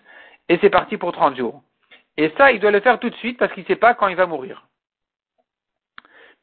et 0.49 0.59
c'est 0.61 0.71
parti 0.71 0.97
pour 0.97 1.13
30 1.13 1.37
jours. 1.37 1.63
Et 2.17 2.33
ça, 2.37 2.53
il 2.53 2.61
doit 2.61 2.71
le 2.71 2.81
faire 2.81 2.99
tout 2.99 3.11
de 3.11 3.15
suite 3.17 3.39
parce 3.39 3.53
qu'il 3.53 3.65
ne 3.65 3.69
sait 3.69 3.77
pas 3.77 3.95
quand 3.95 4.09
il 4.09 4.17
va 4.17 4.27
mourir. 4.27 4.67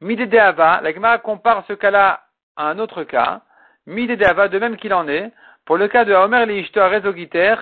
Midédeava, 0.02 0.82
la 0.82 0.94
Gemara 0.94 1.20
compare 1.20 1.64
ce 1.68 1.74
cas-là 1.74 2.24
à 2.58 2.68
un 2.68 2.80
autre 2.80 3.04
cas. 3.04 3.42
Midédeava, 3.86 4.48
de 4.48 4.60
même 4.60 4.78
qu'il 4.78 4.94
en 4.94 5.08
est, 5.08 5.32
pour 5.66 5.78
le 5.78 5.88
cas 5.88 6.06
de 6.06 6.14
Homer 6.14 6.46
Leishto 6.46 6.82
Rezogiter, 6.82 7.56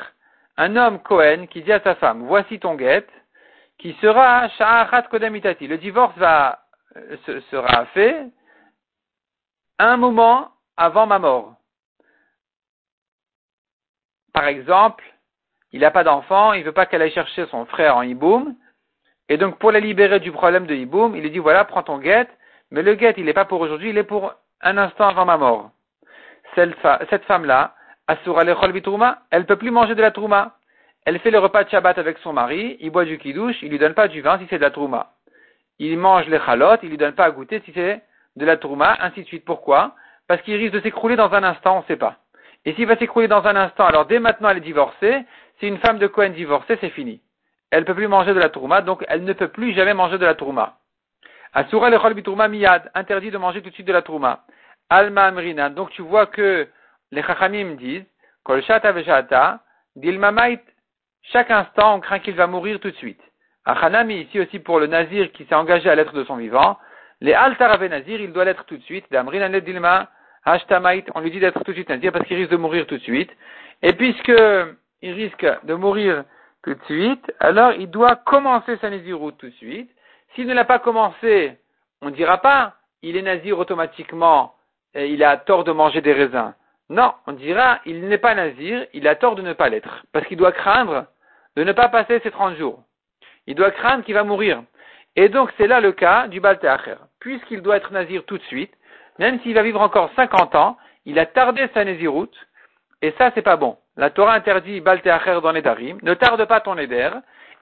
un 0.58 0.76
homme 0.76 1.00
Cohen 1.00 1.48
qui 1.48 1.62
dit 1.62 1.72
à 1.72 1.82
sa 1.82 1.96
femme, 1.96 2.26
voici 2.26 2.60
ton 2.60 2.76
guette, 2.76 3.10
qui 3.78 3.94
sera 4.02 4.48
Sha'achat 4.50 5.04
Kodemitati. 5.04 5.68
Le 5.68 5.78
divorce 5.78 6.18
va, 6.18 6.60
euh, 6.96 7.42
sera 7.52 7.86
fait 7.88 8.28
un 9.78 9.98
moment 9.98 10.52
avant 10.78 11.08
ma 11.08 11.20
mort. 11.20 11.56
Par 14.34 14.46
exemple, 14.46 15.04
il 15.72 15.82
n'a 15.82 15.92
pas 15.92 16.04
d'enfant, 16.04 16.54
il 16.54 16.62
ne 16.62 16.66
veut 16.66 16.72
pas 16.72 16.86
qu'elle 16.86 17.02
aille 17.02 17.12
chercher 17.12 17.46
son 17.48 17.66
frère 17.66 17.96
en 17.96 18.02
Iboum, 18.02 18.56
et 19.28 19.38
donc 19.38 19.60
pour 19.60 19.72
la 19.72 19.80
libérer 19.80 20.20
du 20.20 20.32
problème 20.32 20.66
de 20.66 20.76
Iboum, 20.76 21.16
il 21.16 21.22
lui 21.22 21.32
dit 21.32 21.40
voilà, 21.40 21.66
prends 21.66 21.84
ton 21.84 22.00
guette, 22.00 22.30
mais 22.72 22.82
le 22.82 22.96
guette, 22.96 23.18
il 23.18 23.26
n'est 23.26 23.34
pas 23.34 23.46
pour 23.46 23.62
aujourd'hui, 23.62 23.90
il 23.90 23.98
est 23.98 24.04
pour 24.04 24.34
un 24.62 24.78
instant 24.78 25.08
avant 25.08 25.26
ma 25.26 25.38
mort. 25.38 25.72
Cette, 26.56 27.24
femme-là, 27.26 27.76
Asura 28.08 28.44
Lechol 28.44 28.74
elle 29.32 29.42
ne 29.42 29.46
peut 29.46 29.56
plus 29.56 29.72
manger 29.72 29.96
de 29.96 30.02
la 30.02 30.12
Trouma. 30.12 30.56
Elle 31.06 31.20
fait 31.20 31.32
le 31.32 31.40
repas 31.40 31.64
de 31.64 31.70
Shabbat 31.70 31.98
avec 31.98 32.18
son 32.20 32.34
mari, 32.34 32.78
il 32.80 32.90
boit 32.90 33.06
du 33.06 33.18
kidouche, 33.18 33.62
il 33.62 33.70
lui 33.70 33.80
donne 33.80 33.94
pas 33.94 34.08
du 34.08 34.22
vin 34.22 34.38
si 34.40 34.48
c'est 34.50 34.58
de 34.58 34.64
la 34.64 34.72
Trouma. 34.72 35.14
Il 35.80 35.98
mange 35.98 36.28
les 36.28 36.40
chalotes, 36.40 36.82
il 36.84 36.90
lui 36.90 36.98
donne 36.98 37.14
pas 37.14 37.26
à 37.26 37.32
goûter 37.32 37.62
si 37.66 37.72
c'est 37.74 38.02
de 38.36 38.46
la 38.46 38.58
Trouma, 38.58 38.98
ainsi 39.02 39.22
de 39.22 39.28
suite. 39.28 39.46
Pourquoi? 39.46 39.96
Parce 40.28 40.42
qu'il 40.42 40.56
risque 40.56 40.74
de 40.74 40.82
s'écrouler 40.82 41.16
dans 41.16 41.34
un 41.34 41.44
instant, 41.44 41.78
on 41.78 41.80
ne 41.80 41.86
sait 41.86 41.98
pas. 41.98 42.18
Et 42.66 42.74
s'il 42.74 42.86
va 42.86 42.98
s'écrouler 42.98 43.28
dans 43.28 43.46
un 43.48 43.56
instant, 43.56 43.86
alors 43.86 44.06
dès 44.06 44.20
maintenant 44.20 44.50
elle 44.50 44.58
est 44.58 44.62
divorcée, 44.62 45.24
si 45.60 45.68
une 45.68 45.78
femme 45.80 45.98
de 45.98 46.08
Cohen 46.08 46.30
divorcée, 46.30 46.78
c'est 46.82 46.90
fini. 46.90 47.22
Elle 47.72 47.82
ne 47.82 47.86
peut 47.86 47.96
plus 47.96 48.08
manger 48.08 48.34
de 48.34 48.40
la 48.40 48.50
Trouma, 48.50 48.82
donc 48.82 49.06
elle 49.08 49.24
ne 49.24 49.34
peut 49.34 49.48
plus 49.48 49.74
jamais 49.74 49.94
manger 49.94 50.18
de 50.18 50.26
la 50.26 50.36
Trouma. 50.36 50.80
Asura 51.54 51.90
lechol 51.90 52.14
bitrouma 52.14 52.48
miyad, 52.48 52.92
interdit 52.94 53.32
de 53.32 53.38
manger 53.38 53.62
tout 53.62 53.70
de 53.70 53.74
suite 53.74 53.88
de 53.88 53.94
la 53.94 54.04
trouma. 54.04 54.46
Alma 54.90 55.26
amrina, 55.26 55.70
donc 55.70 55.90
tu 55.92 56.04
vois 56.04 56.28
que 56.28 56.68
les 57.12 57.24
chachamim 57.24 57.76
disent, 57.76 58.06
kol 58.44 58.62
shata 58.62 58.92
veshata, 58.92 59.60
dilmamait, 59.96 60.64
chaque 61.24 61.50
instant 61.50 61.96
on 61.96 62.00
craint 62.02 62.20
qu'il 62.20 62.36
va 62.36 62.46
mourir 62.46 62.80
tout 62.80 62.92
de 62.92 62.96
suite. 62.96 63.22
Achanami, 63.70 64.22
ici 64.22 64.40
aussi 64.40 64.60
pour 64.60 64.80
le 64.80 64.88
nazir 64.88 65.32
qui 65.32 65.46
s'est 65.46 65.56
engagé 65.56 65.90
à 65.90 65.96
l'être 65.96 66.14
de 66.14 66.24
son 66.24 66.38
vivant, 66.38 66.78
les 67.22 67.34
altarave 67.34 67.86
nazir, 67.86 68.20
il 68.20 68.34
doit 68.34 68.46
l'être 68.46 68.66
tout 68.66 68.78
de 68.78 68.84
suite, 68.84 69.06
d'amrina 69.12 69.48
dilma, 69.60 70.10
hashtamait, 70.44 71.06
on 71.14 71.20
lui 71.20 71.30
dit 71.30 71.40
d'être 71.40 71.64
tout 71.64 71.72
de 71.72 71.76
suite 71.76 71.90
nazir 71.90 72.12
parce 72.12 72.26
qu'il 72.26 72.38
risque 72.38 72.52
de 72.52 72.58
mourir 72.58 72.88
tout 72.88 72.98
de 72.98 73.04
suite. 73.04 73.30
Et 73.84 73.94
puisque 73.94 74.34
il 75.02 75.14
risque 75.14 75.46
de 75.64 75.74
mourir 75.76 76.24
tout 76.64 76.74
de 76.74 76.84
suite, 76.86 77.32
alors 77.40 77.74
il 77.74 77.90
doit 77.90 78.16
commencer 78.16 78.78
sa 78.78 78.90
naziroute 78.90 79.38
tout 79.38 79.50
de 79.50 79.56
suite, 79.56 79.92
s'il 80.34 80.48
ne 80.48 80.54
l'a 80.54 80.66
pas 80.66 80.80
commencé, 80.80 81.58
on 82.02 82.08
ne 82.08 82.16
dira 82.16 82.40
pas, 82.40 82.74
il 83.04 83.18
est 83.18 83.22
nazir 83.22 83.60
automatiquement, 83.60 84.56
et 84.96 85.08
il 85.08 85.24
a 85.24 85.38
tort 85.38 85.64
de 85.64 85.72
manger 85.72 86.02
des 86.02 86.14
raisins. 86.14 86.54
Non, 86.90 87.14
on 87.28 87.34
dira, 87.34 87.80
il 87.86 88.08
n'est 88.08 88.18
pas 88.18 88.34
nazir, 88.34 88.88
il 88.94 89.08
a 89.08 89.16
tort 89.16 89.36
de 89.36 89.44
ne 89.44 89.54
pas 89.54 89.70
l'être, 89.70 90.04
parce 90.12 90.26
qu'il 90.26 90.38
doit 90.38 90.52
craindre 90.52 91.06
de 91.56 91.64
ne 91.64 91.72
pas 91.72 91.90
passer 91.90 92.20
ses 92.22 92.32
30 92.32 92.58
jours. 92.58 92.84
Il 93.50 93.56
doit 93.56 93.72
craindre 93.72 94.06
qu'il 94.06 94.14
va 94.14 94.24
mourir. 94.24 94.64
Et 95.16 95.28
donc 95.28 95.52
c'est 95.58 95.68
là 95.68 95.82
le 95.82 95.92
cas 95.92 96.28
du 96.28 96.40
Balteacher. 96.40 96.96
Puisqu'il 97.20 97.62
doit 97.62 97.78
être 97.78 97.92
nazir 97.92 98.24
tout 98.26 98.38
de 98.38 98.44
suite, 98.44 98.72
même 99.18 99.42
s'il 99.42 99.56
va 99.56 99.64
vivre 99.64 99.82
encore 99.82 100.12
50 100.16 100.54
ans, 100.54 100.78
il 101.06 101.20
a 101.20 101.26
tardé 101.26 101.68
sa 101.74 101.84
naziroute, 101.84 102.38
et 103.02 103.12
ça 103.18 103.32
c'est 103.34 103.42
pas 103.42 103.58
bon. 103.58 103.76
La 103.98 104.12
Torah 104.12 104.36
interdit 104.36 104.80
Balteacher 104.80 105.40
dans 105.42 105.52
les 105.52 105.64
Darim, 105.64 105.98
ne 106.04 106.14
tarde 106.14 106.46
pas 106.46 106.62
ton 106.62 106.78
éder, 106.78 107.10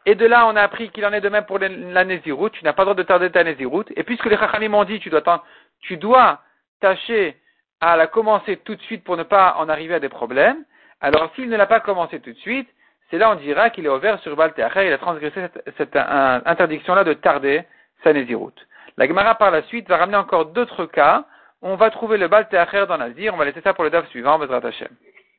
et 0.05 0.15
de 0.15 0.25
là, 0.25 0.47
on 0.47 0.55
a 0.55 0.61
appris 0.61 0.89
qu'il 0.89 1.05
en 1.05 1.11
est 1.11 1.19
de 1.19 1.27
même 1.27 1.43
pour 1.43 1.59
la 1.59 2.05
Nézirut. 2.05 2.51
Tu 2.51 2.63
n'as 2.63 2.71
pas 2.71 2.83
le 2.83 2.85
droit 2.85 2.95
de 2.95 3.03
tarder 3.03 3.29
ta 3.29 3.43
Nézirut. 3.43 3.83
Et 3.97 4.03
puisque 4.03 4.25
les 4.27 4.37
Chachamim 4.37 4.69
m'ont 4.69 4.85
dit, 4.85 5.01
tu 5.01 5.09
dois, 5.09 5.43
tu 5.81 5.97
dois 5.97 6.39
tâcher 6.79 7.35
à 7.81 7.97
la 7.97 8.07
commencer 8.07 8.55
tout 8.55 8.75
de 8.75 8.81
suite 8.83 9.03
pour 9.03 9.17
ne 9.17 9.23
pas 9.23 9.55
en 9.57 9.67
arriver 9.67 9.95
à 9.95 9.99
des 9.99 10.07
problèmes. 10.07 10.63
Alors, 11.01 11.29
s'il 11.35 11.49
ne 11.49 11.57
l'a 11.57 11.65
pas 11.65 11.81
commencé 11.81 12.21
tout 12.21 12.31
de 12.31 12.37
suite, 12.37 12.69
c'est 13.09 13.17
là 13.17 13.31
on 13.31 13.35
dira 13.35 13.69
qu'il 13.69 13.85
est 13.85 13.89
ouvert 13.89 14.19
sur 14.19 14.35
Baal 14.35 14.53
il 14.57 14.61
a 14.93 14.97
transgressé 14.97 15.47
cette, 15.77 15.95
interdiction-là 15.95 17.03
de 17.03 17.13
tarder 17.13 17.63
sa 18.03 18.13
Nézirut. 18.13 18.53
La 18.97 19.07
Gemara 19.07 19.35
par 19.35 19.51
la 19.51 19.61
suite 19.63 19.87
va 19.87 19.97
ramener 19.97 20.17
encore 20.17 20.47
d'autres 20.47 20.85
cas. 20.85 21.25
On 21.61 21.75
va 21.75 21.89
trouver 21.89 22.17
le 22.17 22.27
Baal 22.27 22.47
dans 22.87 22.97
Nazir. 22.97 23.33
On 23.33 23.37
va 23.37 23.45
laisser 23.45 23.61
ça 23.61 23.73
pour 23.73 23.83
le 23.83 23.89
DAF 23.89 24.07
suivant, 24.09 24.39
Bezrat 24.39 24.65
Hashem. 24.65 24.89